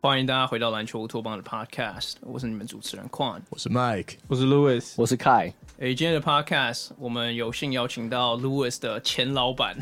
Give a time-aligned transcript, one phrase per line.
[0.00, 5.52] 欢迎大家回到篮球乌托邦的 Podcast，我是你们主持人 Quan，我是 Mike，我是 Louis，我是 Kai。
[5.78, 9.76] 哎，今天的 Podcast 我们有幸邀请到 Louis 的前老板，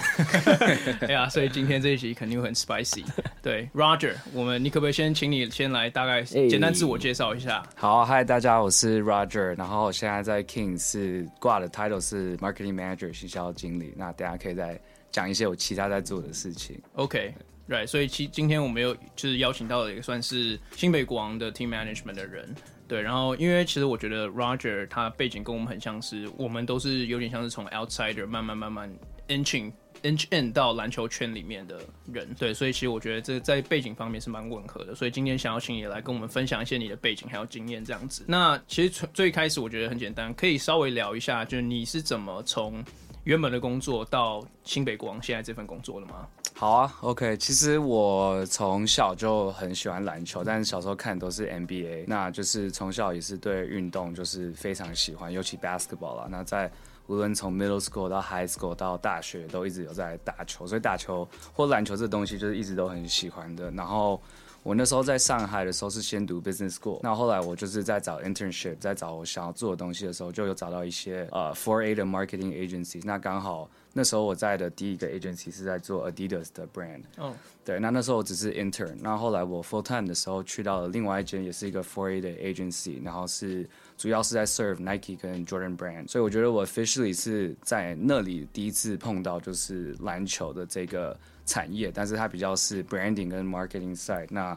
[1.03, 3.05] 哎呀，所以今天这一集肯定会很 spicy。
[3.41, 7.65] 对，Roger，我们你可不可以先请你先来大概简单自我介绍一下？
[7.77, 13.95] 好，Hi，大家，我是 Roger，然后我现在在 Kings 是挂的 title 是 Marketing Manager，行销经理。
[13.97, 14.81] 那大家可以再
[15.13, 16.77] 讲一些我其他在做的事情。
[16.95, 17.33] OK。
[17.67, 22.55] 对，所以其今天我们有就是邀请到了一个算是新北国王的 team management 的人，
[22.87, 28.93] 对，然后因为其实我觉得 Roger 他背景跟我们很相似，我们都是有点像是从 outsider 慢慢慢慢
[29.29, 31.81] inching inch in 到篮球圈里面的
[32.13, 38.25] 人，对，所以其实我觉得这在背景方面是蛮吻合的，所以今天想要请你来跟我们分享一些你的背景还有经验这样子。
[38.29, 42.85] 那其实最开始我觉得很简单，可以稍微聊一下，就是你是怎么从
[43.25, 46.29] 原本的工作到新北国王现在这份工作了吗？
[46.53, 47.35] 好啊，OK。
[47.39, 56.27] 其实我从小就很喜欢篮球，但是小时候看都是 NBA，那就是从小也是对运动就是非常喜欢，尤其 basketball 啦。
[56.31, 56.71] 那在
[57.07, 63.71] 无论从 middle school 到 high school 到大学，都一直有在打球，所以打球或篮球这东西就是一直都很喜欢的。
[63.71, 64.21] 然后
[64.65, 73.71] 我那时候在上海的时候是先读 business school，那后来我就是在找 internship，在找我想要做的东西的时候，就有找到一些呃 four A 的 marketing agency，那刚好。
[73.97, 77.33] 那时候我在的第一个 agency 是在做 Adidas 的 brand，哦，
[77.65, 83.65] 对，那那时候我只是 intern，那后来我 full time 的时候去到了另外一间也是一个 four A 的 agency，然后是
[83.97, 94.57] 主要是在 serve Nike 跟 Jordan brand，所以我觉得我 officially 是在那里第一次碰到就是篮球的这个产业，但是它比较是 branding 跟 marketing side，那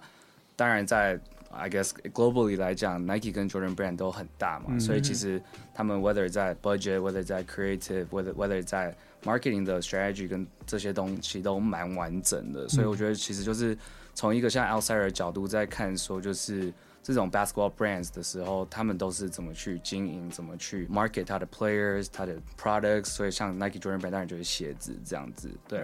[0.55, 5.41] 当然在 I guess globally 来讲，Nike 跟 Jordan brand 都很大嘛，嗯、所以其实
[5.73, 13.77] 他们 whether 在 budget，whether 在 creative，whether whether 在 marketing 的 strategy 跟这些东西都蛮完整的，所以我觉得其实就是
[14.13, 16.71] 从一个像 outsider 的角度在看，说就是
[17.01, 23.05] 这种 basketball brands 的时候，他们都是怎么去经营，怎么去 market 它的 players，它的 products。
[23.05, 25.49] 所以像 Nike Jordan brand 当然就是鞋子这样子。
[25.67, 25.83] 对，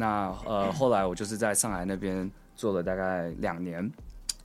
[0.00, 3.88] 那呃 后来我就是在上海那边做了大概两年，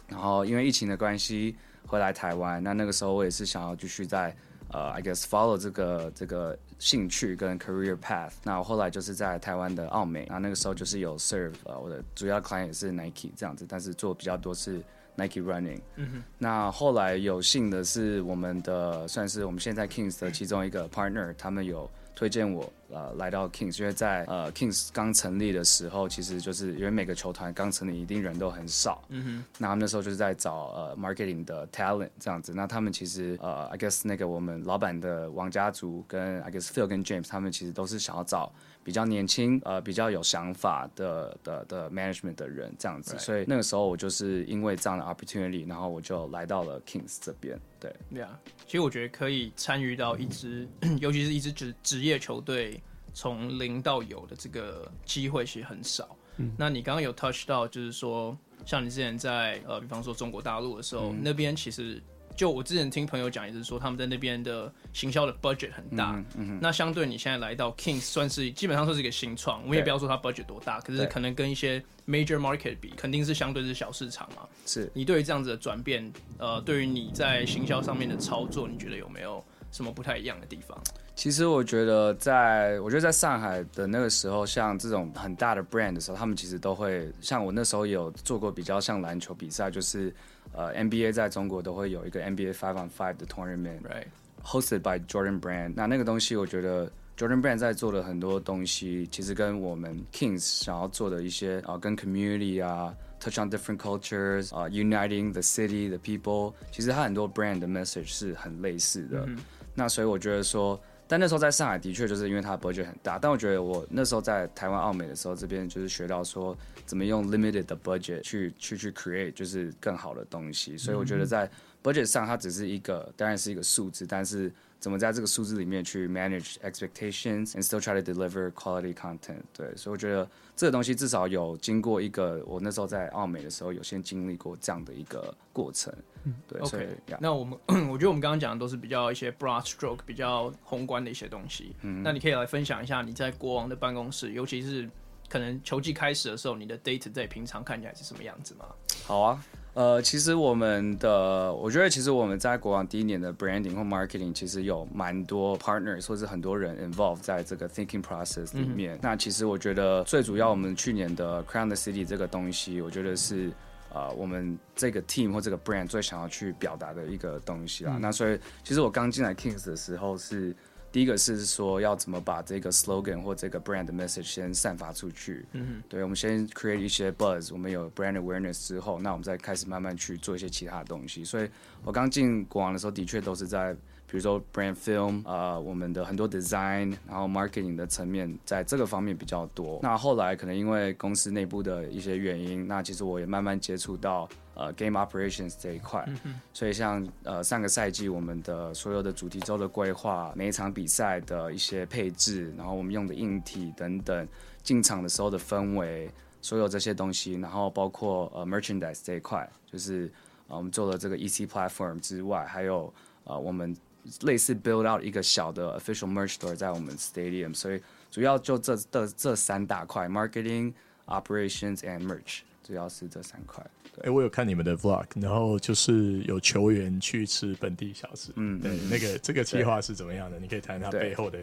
[0.09, 1.55] 然后因为疫情的关系
[1.88, 4.35] 回来台湾，那那个时候我也是想要继续在。
[4.69, 8.31] 呃、uh，I guess follow 这个这个兴趣跟 career path。
[8.43, 14.81] 那我后来就是在台湾的奥美，那那个时候就是有 serve 呃我的主要 client 也是 Nike 这样子，但是做比较多是
[15.16, 15.79] Nike Running。
[15.97, 16.23] 嗯哼。
[16.39, 21.89] 那后来有幸的是我们的算是我们现在 Kings 的其中一个 partner，他们有。
[22.16, 37.28] 推荐我呃来到 Kings，因为在呃 Kings 刚成立的时候，其实就是因为每个球团刚成立一定人都很少，嗯哼，那他们那时候就是在找呃 marketing 的 talent 这样子，那他们其实呃 I guess 那个我们老板的王家族跟 I guess Phil 跟 James
[37.28, 38.52] 他们其实都是想要找。
[38.85, 47.59] 比较年轻，呃，比较有想法的的的 management 的人这样子.所以那个时候我就是因为这样的 opportunity，然后我就来到了 Kings 这边。
[47.79, 52.79] 对，对啊，其实我觉得可以参与到一支，嗯、 尤其是一支职职业球队
[53.12, 56.16] 从零到有的这个机会其实很少。
[56.38, 62.00] 嗯、那你刚刚有 touch 到，就是说，像你之前在呃，比方说中国大陆的时候，嗯、那边其实。
[62.35, 66.12] 就我之前听朋友讲，也是说他们在那边的行销的 budget 很大。
[66.16, 69.62] 嗯嗯、那相对你现在来到 Kings，算是基本上算是一个新创。
[69.63, 74.47] 我们也不要说它 budget 多大，可是可能跟一些 major market 比，肯定是相对是小市场嘛。
[74.66, 80.78] 是你对于这样子的转变，呃，对于你在行销上面的操作，你觉得有没有什么不太一样的地方？
[81.16, 90.14] 其实我觉得在，在我觉得在上海的那个时候，像这种很大的 brand 的时候，他们其实都会像我那时候有做过比较像篮球比赛，就是。
[90.53, 95.74] 呃，NBA 在中国都会有一个 NBA Five on Five 的 tournament，right，hosted by Jordan Brand。
[95.76, 107.59] 那那个东西，我觉得 Jordan Brand 在做的很多东西，其实跟我们 Kings 想要做的一些啊、呃，跟 community 啊，touch on different cultures，uniting the city the people，其实它很多 brand
[107.59, 109.26] 的 message 是很类似的。
[109.26, 109.44] Mm hmm.
[109.73, 110.79] 那所以我觉得说。
[111.07, 121.49] 但那时候在上海的确就是因为它的 budget 很大，但我觉得我那时候在台湾澳美的时候，这边就是学到说怎么用 limited 的 budget 去去去 create 就是更好的东西，所以我觉得在
[121.84, 124.52] budget 上它只是一个，当然是一个数字，但是。
[124.78, 129.41] 怎么在这个数字里面去 manage expectations and still try to deliver quality content？
[129.51, 135.91] 对，所以我觉得这个东西至少有经过一个，我那时候在澳美的时候有先经历过这样的一个过程。
[136.25, 136.59] 嗯，对。
[136.59, 136.89] OK，
[137.19, 137.57] 那我们
[137.89, 141.75] 我觉得我们刚刚讲的都是比较一些 broad stroke 比较宏观的一些东西。
[141.81, 144.89] 嗯，那你可以来分享一下你在国王的办公室，尤其是
[145.29, 148.66] 可能球季开始的时候，你的 day to day 平常看起来是什么样子吗？
[149.05, 149.43] 好啊。
[149.75, 158.95] 呃，其实我们的，我觉得其实我们在国王第一年的 branding 或 marketing，其实有蛮多 partners 或是很多人 involved 在这个 thinking process 里面。
[158.95, 163.51] 嗯、那其实我觉得最主要，我们去年的 Crown the City 这个东西，我觉得是
[163.96, 167.94] 呃我们这个 team 或这个 brand 最想要去表达的一个东西啦。
[167.96, 170.56] 嗯、那所以其实我刚进来 Kings 的时候是。
[170.92, 175.46] 第一个是说要怎么把这个 slogan 或这个 brand message 先散发出去。
[175.52, 181.26] 嗯，对，我们先 create 一些 buzz，我们有 brand awareness 之后，那我们再开始慢慢去做一些其他的东西。
[181.26, 181.50] 所以
[181.84, 183.76] 我刚进国王的时候，的确都是在
[184.16, 189.78] 比如说 brand film，呃，我们的很多 design，然后 marketing 的层面，在这个方面比较多。
[189.84, 194.29] 那后来可能因为公司内部的一些原因，那其实我也慢慢接触到。
[194.58, 196.08] 呃，game operations 这一块，
[196.53, 204.26] 所以像呃上个赛季我们的所有的主题周的规划，每一场比赛的一些配置，然后我们用的硬体等等，
[204.64, 206.09] 进场的时候的氛围，
[206.41, 210.09] 所有这些东西，然后包括呃 merchandise 这一块，就是
[210.47, 212.94] 呃我们做了这个 EC platform 之外，还有
[213.26, 213.76] 呃我们
[214.22, 217.81] 类似 build out 一个小的 official merch store 在我们 stadium，所以
[218.11, 220.73] 主要就这这这三大块，marketing、
[221.07, 223.66] operations and merch，主要是这三块。
[223.99, 230.40] 哎、欸，我有看你们的 vlog，然后就是有球员去吃本地小吃，嗯，对，那个这个计划是怎么样的？
[230.40, 231.40] 你可以谈谈背后的。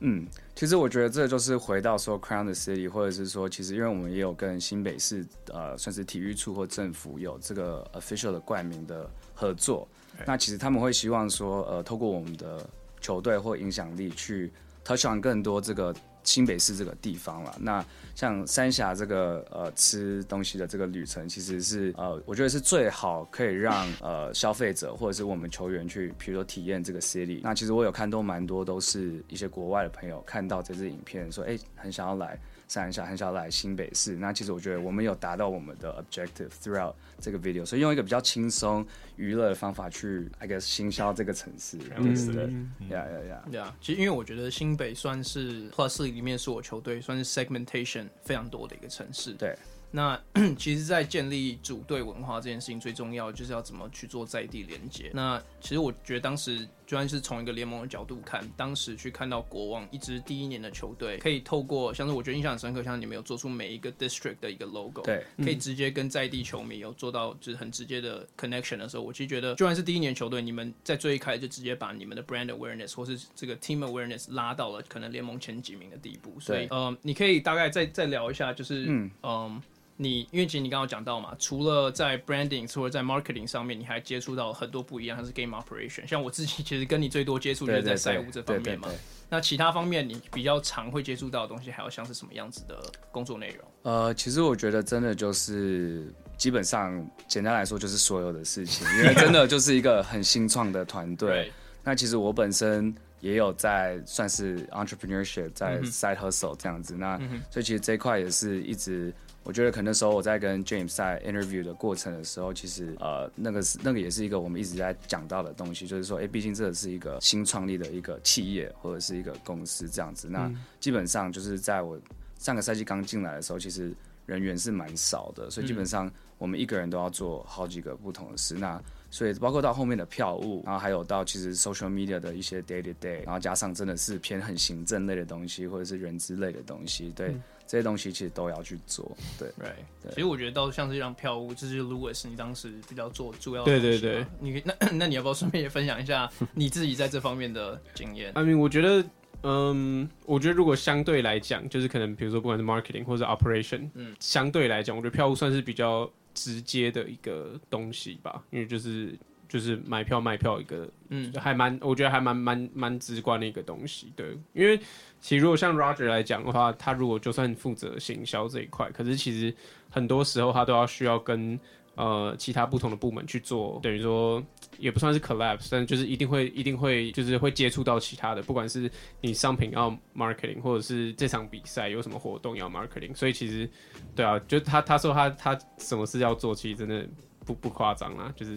[0.00, 12.64] 嗯，其实我觉得这就是回到说 Crown the City，或者是说，其实因为我们也有跟新北市呃，算是体育处或政府有这个 official 的冠名的合作，对那其实他们会希望说，呃，透过我们的
[13.00, 14.52] 球队或影响力去
[14.84, 15.94] touch on 更多这个。
[16.26, 17.86] 新北市这个地方了，那
[18.16, 27.38] 像三峡这个呃吃东西的这个旅程，其实是呃我觉得是最好可以让呃消费者或者是我们球员去，比如说体验这个 city。
[27.44, 32.36] 那其实我有看到蛮多都是一些国外的朋友看到这支影片，说哎、很想要来。
[32.68, 38.84] 三峡很少来新北市，那其实我觉得我们有达到我们的 objective throughout 这个 video，所以用一个比较轻松
[39.16, 49.56] 娱乐的方法去 I guess 行销这个城市，对对对，呀呀呀，对啊，其实因为我觉得新北算是 Plus 里面是我球队，算是 segmentation 非常多的一个城市，对。
[49.92, 50.20] 那
[50.58, 55.10] 其实，在建立组队文化这件事情，最重要就是要怎么去做在地连接。
[55.14, 76.38] 那其实我觉得，当时就算是从一个联盟的角度看，当时去看到国王一支第一年的球队，可以透过像是我觉得印象很深刻，像你们有做出每一个 district 的一个 logo，对，可以直接跟在地球迷有做到就是很直接的 connection 的时候，我其实觉得，就算是第一年球队，你们在最一开始就直接把你们的 brand awareness 或是这个 team awareness 拉到了可能联盟前几名的地步。
[76.38, 79.10] 所以，呃，你可以大概再再聊一下，就是嗯。
[79.22, 79.62] 嗯
[79.98, 86.06] 你因为其实你刚刚讲到嘛，除了在 branding，除了在 marketing 上面，你还接触到很多不一样，像是 game operation。
[86.06, 88.88] 像我自己其实跟你最多接触就是在赛务这方面嘛。
[89.28, 92.78] 那其他方面你比较常会接触到的东西，还有像是什么样子的
[93.10, 93.66] 工作内容？
[93.82, 101.50] 呃，其实我觉得真的就是基本上简单来说就是所有的事情，因为真的就是一个很新创的团队。
[101.82, 106.94] 那其实我本身也有在算是 entrepreneurship，在 side hustle 这样子。
[106.94, 107.18] 那
[107.50, 109.10] 所以其实这一块也是一直。
[109.46, 120.28] 我觉得可能那时候我在跟 James 在 interview 的过程的时候，其实呃，那个是那个也是一个我们一直在讲到的东西，就是说，哎，毕竟这是一个新创立的一个企业或者是一个公司这样子。
[120.28, 121.96] 那基本上就是在我
[122.40, 123.94] 上个赛季刚进来的时候，其实
[124.26, 128.56] 人员是蛮少的，所以基本上我们一个人都要做好几个不同的事。
[128.56, 128.82] 那
[129.16, 137.28] 所以包括到后面的票务，然后还有到其实 social media 的一些 day to day，然后加上真的是偏很行政类的东西，或者是人资类的东西，对。
[137.28, 139.74] 嗯这些东西其实都要去做，对，Right.
[140.00, 140.12] 对。
[140.12, 143.80] 其实我觉得到像是这样票务，这是 Louis 你当时比较做主要的。
[143.80, 144.24] 对对对。
[144.38, 148.30] 你那 那你要不要顺便也分享一下你自己在这方面的经验？
[148.38, 149.04] I mean，我觉得，
[149.42, 159.18] 嗯，我觉得如果相对来讲，就是可能比如说不管是 marketing 或者 operation，嗯，相对来讲，我觉得票务算是比较直接的一个东西吧，因为就是。
[159.48, 164.76] 就是买票卖票一个，嗯，还蛮，我觉得还蛮蛮蛮直观的一个东西，对，因为
[165.20, 169.54] 其实如果像 Roger 来讲的话，他如果就算负责行销这一块，可是其实
[169.88, 171.58] 很多时候他都要需要跟
[171.96, 174.42] 呃其他不同的部门去做，等于说
[174.78, 183.68] 也不算是 collapse，但就是一定会一定会就是会接触到其他的，不管是你商品要 marketing，或者是这场比赛有什么活动要 marketing，所以其实
[184.14, 187.06] 对啊，就他他说他他什么事要做，其实真的
[187.44, 188.56] 不不夸张啦，就是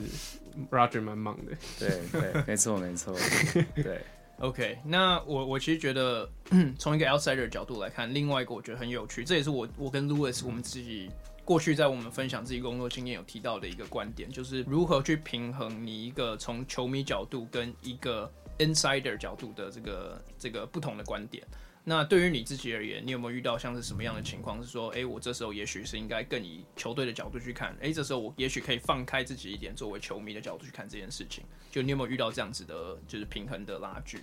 [0.69, 3.15] Roger 蛮忙的，对对，没错没错，
[3.75, 4.01] 对。
[4.39, 6.29] OK，那我我其实觉得
[6.77, 11.11] 从一个 outsider 的角度来看，另外一个我觉得很有趣，这也是我我跟 Louis 我们自己
[11.49, 21.43] 过去在我们分享自己工作经验有提到的一个观点，就是如何去平衡你一个从球迷角度跟一个 insider 角度的这个这个不同的观点。
[21.89, 24.61] 那对于你自己而言，你有没有遇到像是什么样的情况？
[24.61, 31.43] 是说，哎、欸，我这时候也许是应该更以球队的角度去看，哎、欸，这时候我也许可以放开自己一点，作为球迷的角度去看这件事情。
[31.71, 34.19] 就你有没有遇到这样子的，就是平衡的拉锯？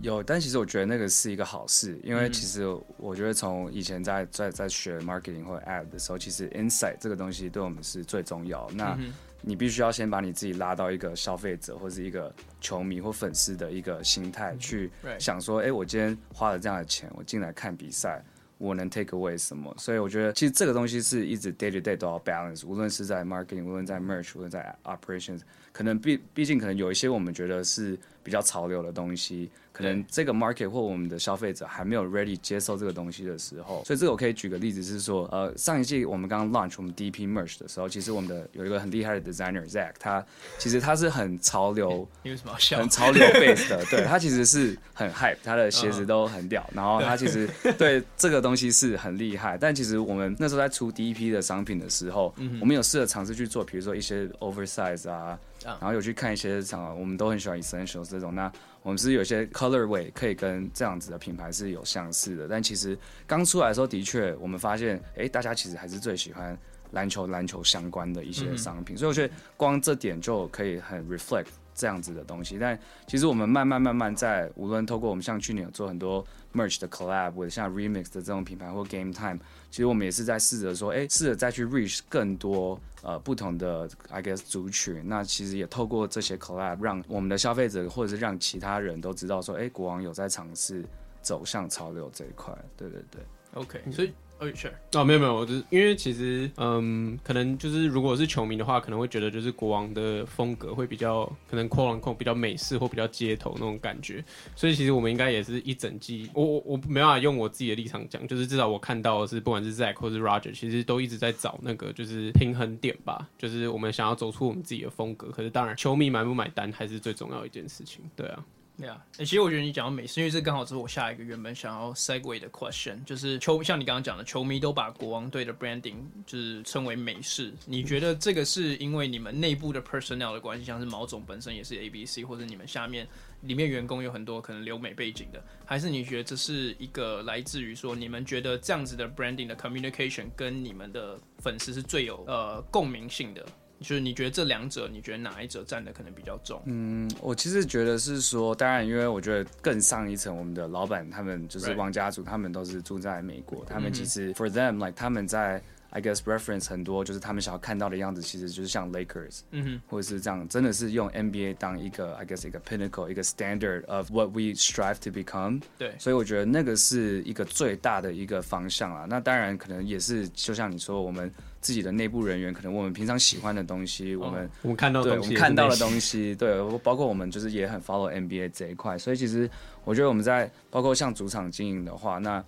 [0.00, 8.66] 有，但其实我觉得那个是一个好事，因为其实我觉得从以前在在在学 marketing 或者 ad 的时候，其实 insight 这个东西对我们是最重要。
[8.70, 8.98] 那
[9.42, 18.22] 你必须要先把你自己拉到一个消费者或是一个球迷或粉丝的一个心态去想说，哎、欸，我今天花了这样的钱，我进来看比赛，
[18.58, 19.74] 我能 take away 什么？
[19.78, 25.40] 所以我觉得其实这个东西是一直 day to day 都要 balance，无论是在 marketing，无论在 merch，无论在 operations，
[25.72, 27.98] 可能毕毕竟可能有一些我们觉得是
[28.30, 29.50] 比较潮流的东西。
[29.72, 40.22] 可能这个 market 或我们的消费者还没有 ready 接受这个东西的时候，所以这个我可以举个例子是说，呃，上一季我们刚刚 launch 我们第一批 merch 的时候，其实我们的有一个很厉害的 designer Zach，他
[40.58, 42.78] 其实他是很潮流， 你为什么要笑？
[42.78, 49.56] 很潮流 base 的，对他其实是很 hype，他的鞋子都很屌，然后他其实 对这个东西是很厉害。
[49.56, 58.34] 但其实我们那时候在出第一批的商品的时候，我们有试着尝试去做，比如说一些 oversize 啊，然后有去看一些场，我们都很喜欢 essentials 这种。
[58.34, 58.50] 那。
[58.82, 66.58] 我们是有些 colorway 可以跟这样子的品牌是有相似的，但其实刚出来的时候，的确我们发现，哎、欸，大家其实还是最喜欢
[66.92, 71.48] 篮球、篮球相关的一些商品，嗯、所以我觉得光这点就可以很 reflect
[71.80, 72.58] 这样子的东西。
[72.58, 76.22] 但其实我们慢慢慢慢在，无论透过我们像去年有做很多
[76.52, 79.38] merch 的 collab，或者像 remix 的这种品牌或 game time，
[79.70, 82.78] 其实我们也是在试着说，哎、欸，试着再去 reach 更多。
[83.02, 90.84] 呃，不同的 I guess 族群，那其实也透过这些 collab，让我们的消费者或者是让其他人都知道说，哎、欸，国王有在尝试
[91.22, 92.54] 走向潮流这一块。
[92.76, 93.22] 对对对
[93.54, 94.12] ，OK，所以。
[94.40, 104.24] 哦，sure，哦，没有没有，我就是因为其实，嗯，可能就是如果是球迷的话，可能会觉得就是国王的风格会比较可能 quote unquote 比较美式或比较街头那种感觉，
[104.56, 118.42] 所以其实我们应该也是一整季，我我我没办法用我自己的立场讲，就是至少我看到的是，不管是 Zach 或是 Roger，其实都一直在找那个就是平衡点吧，就是我们想要走出我们自己的风格，可是当然球迷买不买单还是最重要一件事情，对啊。
[118.80, 127.52] 对啊，其实我觉得你讲到美式，因为这刚好是我下一个原本想要 segue 的 question，就是球像你刚刚讲的，球迷都把国王队的 branding 就是称为美式。
[127.66, 133.06] 你觉得这个是因为你们内部的 personnel 的关系，像是毛总本身也是 ABC，或者你们下面
[133.42, 143.44] 里面员工有很多可能留美背景的，还是你觉得这是一个来自于说你们觉得这样子的 branding 的 communication 跟你们的粉丝是最有呃共鸣性的？
[143.80, 146.62] 就是你觉得这两者，你觉得哪一者占的可能比较重？
[146.66, 155.62] 嗯，我其实觉得是说，当然，因为我觉得更上一层，我们的老板他们就是王家族，他们都是住在美国，他们其实 for them like 他们在。
[155.90, 164.96] I guess reference 很多，就是他们想要看到的样子，其实就是像 Lakers，嗯哼，或者是这样，真的是用 NBA 当一个 I guess 一个 pinnacle，一个 standard of what we strive
[165.02, 165.60] to become。
[165.76, 169.04] 对，所以我觉得那个是一个最大的一个方向啊。
[169.08, 171.28] 那当然可能也是，就像你说，我们
[171.60, 178.96] 自己的内部人员，可能我们平常喜欢的东西，我们、哦、我们看到的东西，我们看到的东西，对，包括我们就是也很 follow NBA 这一块。
[178.96, 179.50] 所以其实
[179.84, 182.44] 我觉得我们在包括像主场经营的话，那。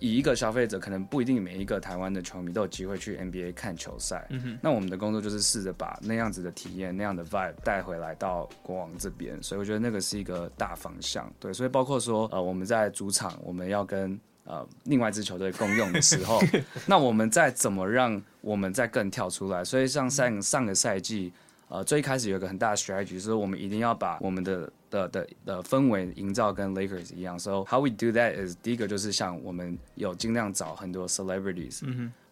[0.00, 4.26] 以一个消费者，可能不一定每一个台湾的球迷都有机会去 NBA 看球赛。
[4.30, 9.42] 嗯哼，那我们的工作就是试着把那样子的体验、那样的 vibe 带回来到国王这边。
[9.42, 11.32] 所以我觉得那个是一个大方向。
[11.38, 16.40] 对，所以包括说，呃，我们在主场我们要跟呃另外一支球队共用的时候，
[16.86, 19.64] 那我们再怎么让我们再更跳出来？
[19.64, 21.32] 所以像上上个赛季。
[21.68, 27.38] 呃，最开始有一个很大的 strategy，就是我们一定要把我们的的的的氛围营造跟 Lakers 一样。
[27.38, 31.82] So how we do that is 第一个就是像我们有尽量找很多 celebrities。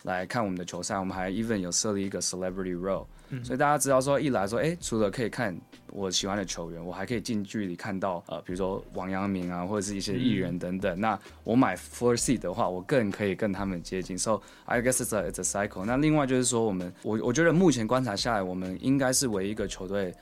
[0.03, 5.57] 来看我们的球赛，我们还 even 有设立一个 celebrity row，、嗯、所以大家知道说，一来说，哎、欸，除了可以看
[5.93, 10.97] 我喜欢的球员，我还可以近距离看到，呃，比如说王阳明啊，或者是一些艺人等等。
[10.97, 14.19] 嗯、那我买 floor seat 的话，我更可以跟他们接近。
[14.19, 15.85] So I guess it's a it's a cycle。
[15.85, 20.13] 那另外就是说，我们我我觉得目前观察下来，我们应该是唯一一个球队。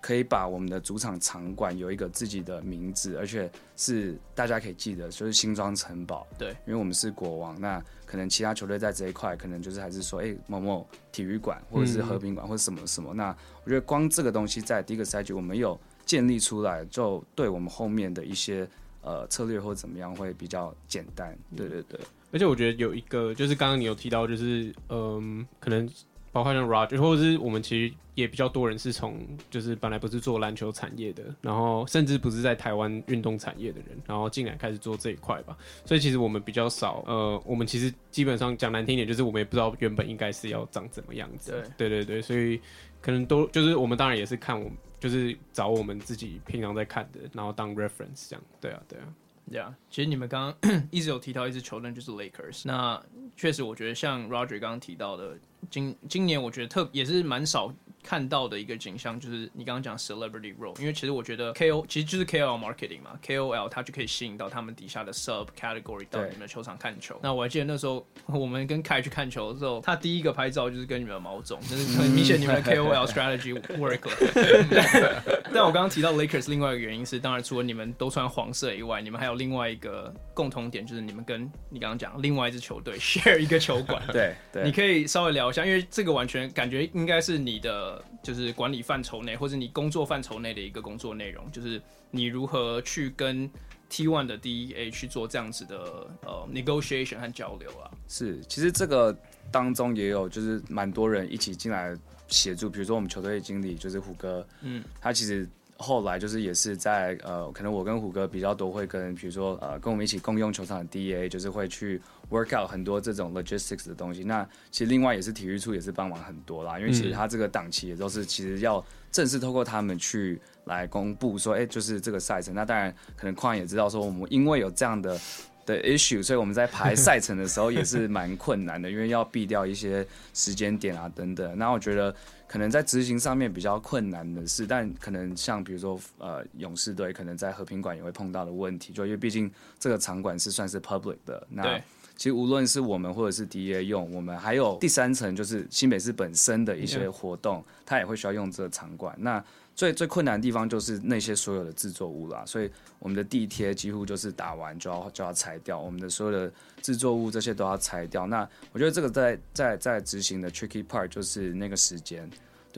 [0.00, 6.26] 可以把我们的主场场馆有一个自己的名字，而且是大家可以记得，就是新庄城堡。
[6.38, 13.12] 对，因为我们是国王，那可能其他球队在这一块，可能就是还是说，哎、欸，某某体育馆，或者是和平馆，或者什么什么。
[13.12, 18.68] 那我觉得光这个东西在第一个赛季我们有建立出来，就对我们后面的一些
[19.02, 21.36] 呃策略或怎么样会比较简单。
[21.56, 22.00] 对对对，
[22.32, 25.88] 而且我觉得有一个，就是刚刚你有提到，就是嗯、呃，可能。
[26.32, 29.18] 包括像 Roger，或者是我们其实也比较多人是从
[29.50, 35.56] 就是本来不是做篮球产业的，然后甚至不是在台湾运动产业的人，然后进来开始做这一块吧。
[35.84, 41.52] 所以其实我们比较少，呃，我们其实基本上讲难听点，就是我们也不知道原本应该是要长怎么样子。
[41.76, 42.60] 对对对对，所以
[43.00, 48.44] 可能都就是我们当然也是看我们就是找我们自己平常在看的，然后当 reference 这样。
[48.60, 49.04] 对啊对啊。
[49.50, 53.02] 对啊，其实你们刚刚 一直有提到一支球队就是 Lakers，那
[53.34, 55.38] 确实我觉得像 Roger 刚刚提到的，
[55.70, 57.72] 今今年我觉得特也是蛮少。
[58.00, 66.06] 看到的一个景象就是你刚刚讲 celebrity role，因为其实我觉得 K O 其实就是 K O L marketing 嘛，K O L 它就可以吸引到他们底下的 sub category
[66.08, 67.18] 到你们的球场看球。
[67.22, 75.22] 那我还记得那时候 我们跟凯去看球的时候，他第一个拍照就是跟你们的毛总，就是很 明显你们的 K O L strategy work 了。
[75.52, 84.02] 但我刚刚提到 Lakers 另外一个原因是，当然除了你们都穿黄色以外，你们还有另外一个共同点，就是你们跟你刚刚讲另外一支球队 share 一个球馆。
[84.12, 88.02] 对对，你可以稍微聊一下，因为这个完全感觉应该是你的。
[88.20, 93.48] 就是管理范畴内，或者你工作范畴内的一个工作内容，就是你如何去跟
[93.88, 97.88] T One 的 DEA 去做这样子的呃 negotiation 和交流啊。
[98.08, 99.16] 是，其实这个
[99.50, 105.48] 当中也有就是蛮多人一起进来协助，比如说我们球队的经理就是虎哥，嗯，他其实。
[105.80, 114.24] 后来就是也是在呃，可能我跟虎哥比较多会跟，比如说呃，跟我们一起共用球场的 DA，就是会去 work out 很多这种 logistics 的东西。
[114.24, 122.54] 那其实另外也是体育处也是帮忙很多啦，因为其实他这个档期也都是其实要正式透过他们去来公布说，哎，就是这个赛程。
[122.54, 125.18] 那当然可能矿也知道说，我们因为有这样的
[125.66, 131.56] 的 issue，所以我们在排赛程的时候也是蛮困难的，因为要避掉一些时间点啊等等。
[131.58, 132.14] 那我觉得。
[132.48, 141.46] 可能在执行上面比较困难的是，但可能像比如说呃勇士队，可能在和平馆也会碰到的问题，就因为毕竟这个场馆是算是 public 的。
[141.50, 141.78] 那
[142.18, 149.16] 其实无论是我们或者是 DA 用，我们还有第三层就是新北市本身的一些活动，它也会需要用这个场馆。
[149.20, 149.42] 那
[149.76, 158.26] 最最困难的地方就是那些所有的制作物啦，所以我们的地贴几乎就是打完就要就要拆掉，我们的所有的制作物这些都要拆掉。
[158.26, 162.28] 那我觉得这个在在在执行的 tricky part 就是那个时间，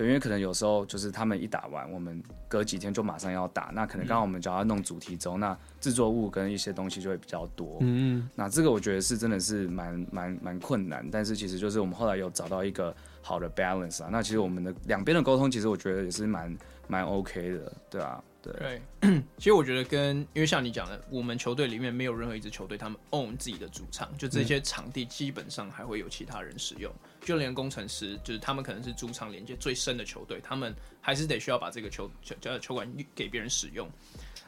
[0.01, 7.77] 对，因为可能有时候就是他们一打完，我们隔几天就马上要打，那可能刚好我们就要弄主题周，那制作物跟一些东西就会比较多。
[7.81, 14.09] 嗯，那这个我觉得是真的是蛮蛮蛮困难，但是其实就是我们后来有找到一个好的 balance 啊。
[14.11, 16.57] 那其实我们的两边的沟通，其实我觉得也是蛮。
[16.91, 18.53] 蛮 OK 的，对啊，对。
[19.01, 33.89] 对，其实我觉得跟因为像你讲的，我们球队里面没有任何一支球队他们 own 自己的主场，就这些场地基本上还会有其他人使用，嗯、就连工程师，就是他们可能是主场连接最深的球队，他们还是得需要把这个球球球馆给别人使用。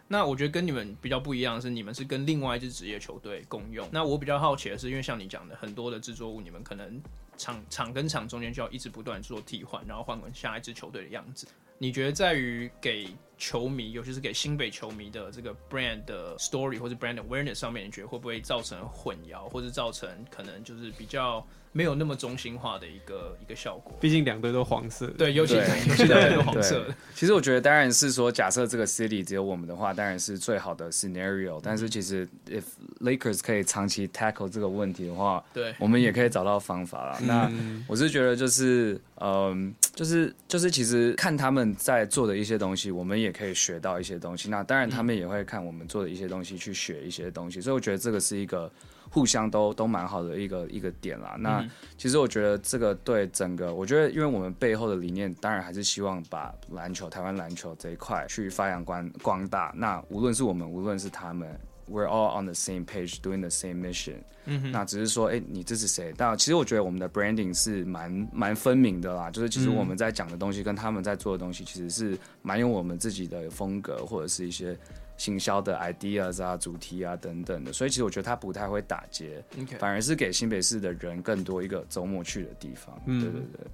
[0.09, 3.89] 那我觉得跟你们比较不一样的是，你们是跟另外一支职业球队共用。
[3.91, 7.01] 那我比较好奇的是，因为像你讲的，很多的制作物，你们可能
[7.39, 11.47] 场场跟场中间就要一直不断做替换，然后换成下一支球队的样子。
[11.79, 13.09] 你觉得在于给
[13.39, 23.97] 球迷，尤其是给新北球迷的这个 brand 的 story 或者 brand awareness 上面，你觉得会不会造成混淆，或者造成可能就是比较没有那么中心化的一个一个效果？
[24.01, 25.55] 毕竟两队都黄色，对，尤其
[25.89, 26.85] 尤其两队都黄色。
[27.15, 31.61] 其实我觉得，当然是说，假设这个 city 只有我们的话，当然是最好的 scenario。
[31.63, 32.63] 但是其实，if
[33.01, 37.21] Lakers 可以长期 tackle 这个问题的话，对，我们也可以找到方法了。
[37.23, 37.51] 那
[37.89, 41.73] 我是觉得，就是嗯，就是就是，其实看他们。
[41.83, 44.49] 在做的一些东西，我们也可以学到一些东西。
[44.49, 47.61] 那当然，他们也会看我们做的一些东西去学一些东西。
[47.61, 48.71] 所以我觉得这个是一个
[49.13, 51.37] 互相都都蛮好的一个一个点啦。
[51.39, 51.65] 那
[51.97, 59.73] 其实我觉得这个对整个，我觉得因为我们背后的理念，当然还是希望把篮球、台湾篮球这一块去发扬光光大。
[59.77, 61.49] 那无论是我们，无论是他们。
[61.91, 64.23] We're all on the same page, doing the same mission。
[64.47, 66.15] 嗯哼，那只是说，哎、欸，你这是谁？
[66.17, 69.31] 但其实我觉得我们的 branding 是蛮蛮分明的啦。
[69.31, 74.79] 就是其实我们在讲的东西跟他们在做的东西，其实是蛮有我们自己的风格，或者是一些
[75.23, 77.73] 行销的 ideas 啊、主题啊等等的。
[77.73, 79.79] 所以其实我觉得它不太会打结，Okay.
[79.79, 83.01] 反而是给新北市的人更多一个周末去的地方。
[83.07, 83.67] 嗯，对对对。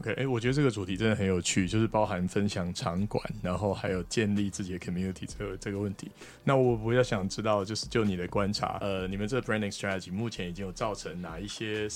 [0.00, 6.10] OK，哎、我觉得这个主题真的很有趣，就是包含分享场馆，然后还有建立自己的 community 这个这个问题。
[6.42, 11.88] 那我比较想知道，就是就你的观察，呃，你们这 branding strategy 目前已经有造成哪一些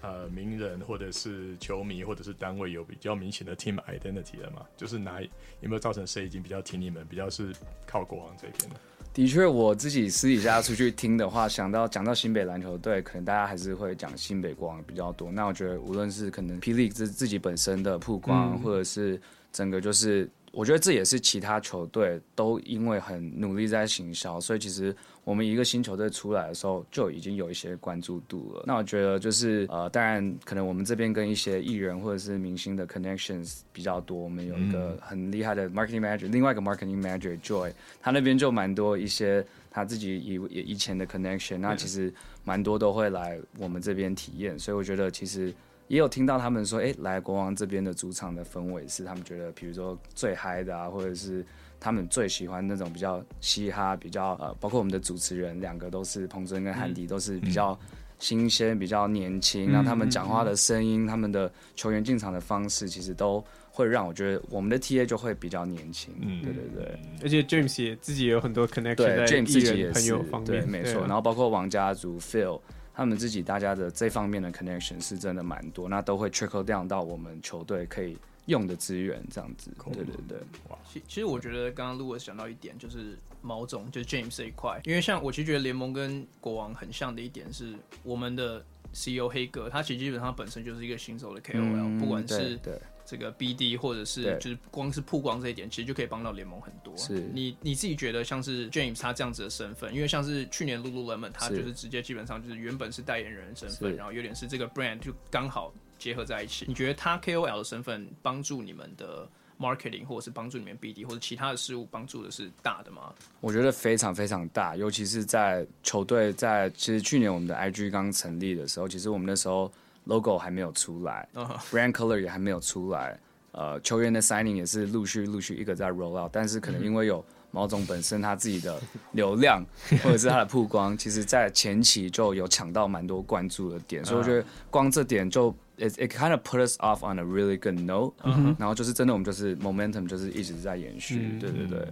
[0.00, 4.64] 呃名人或者是球迷或者是单位有比较明显的 team identity 了吗？
[4.76, 7.52] 就是哪有没有造成谁已经比较挺你们，比较是
[7.86, 8.76] 靠国王这边的？
[9.12, 15.32] 的确，我自己私底下出去听的话，想到讲到新北篮球队，可能大家还是会讲新北国王比较多。
[15.32, 19.20] 那我觉得，无论是可能霹雳自自己本身的曝光，嗯、或者是
[19.52, 20.28] 整个就是。
[20.52, 24.92] 我觉得这也是其他球队都因为很努力在行销，所以其实
[25.24, 28.64] 我们一个新球队出来的时候就已经有一些关注度了。
[28.66, 42.12] 那我觉得就是呃，当然可能我们这边跟一些艺人或者是明星的 connections 比较多，我们有一个很厉害的 marketing manager，另外一个 marketing manager Joy，他那边就蛮多一些他自己以以以前的 connection，那其实
[42.44, 45.52] 蛮多都会来我们这边体验，所以我觉得其实。
[45.88, 51.44] 也有听到他们说，哎、欸，来国王这边的主场的氛围是他们觉得，比如说最嗨的啊，或者是
[51.80, 57.76] 他们最喜欢那种比较嘻哈、比较呃，包括我们的主持人两个都是彭真跟汉迪，都是比较
[58.18, 66.14] 新鲜、比较年轻，让、嗯、他们讲话的声音、嗯、他们的球员进场的方式，其实都会让我觉得我们的 TA 就会比较年轻。
[66.20, 71.00] 嗯，对对对，而且 James 也自己也有很多 connection，对在 James 自己也是方面对，没错。
[71.00, 72.60] 然后包括王家族 Phil。
[72.92, 78.14] 他们自己大家的这方面的 connection 是真的蛮多，那都会 trickle down 到我们球队可以
[78.46, 79.70] 用的资源，这样子。
[79.92, 80.78] 对对对，哇！
[80.92, 92.80] 其其实我觉得刚刚 Louis 讲到一点，就是毛总就是 James 这一块，因为像我其实觉得联盟跟国王很像的一点是，我们的 CEO 黑哥他其实基本上本身就是一个新手的 KOL，、嗯、不管是对。
[93.06, 96.96] 这个 BD 或者是就是光是曝光这一点，其实就可以帮到联盟很多。
[96.96, 106.64] 是你你自己觉得像是 James 他这样子的身份，因为像是去年 Lululemon 他就是直接基本上就是原本是代言人的身份，然后有点是这个 brand 就刚好结合在一起。
[106.66, 113.12] 你觉得他 KOL 的身份帮助你们的 marketing 或者是帮助你们 BD 或者其他的事物帮助的是大的吗？
[113.40, 119.70] 我觉得非常非常大，尤其是在球队在其实去年我们的 IG 刚成立的时候，其实我们那时候。
[120.06, 121.28] logo 还没有出来，
[121.70, 123.20] brand color 也还没有出来，
[123.52, 128.80] 呃，球员的 signing 也是陆续陆续一个在 roll out，但是可能因为有毛总本身他自己的
[129.12, 129.64] 流量
[130.02, 138.14] 或者是他的曝光，其实在前期就有抢到蛮多关注的点，所以我觉得光这点就 it it kind of put us off on a really good note，
[138.58, 141.88] 然后就是真的我们就是 momentum 就是一直在延续，对对对。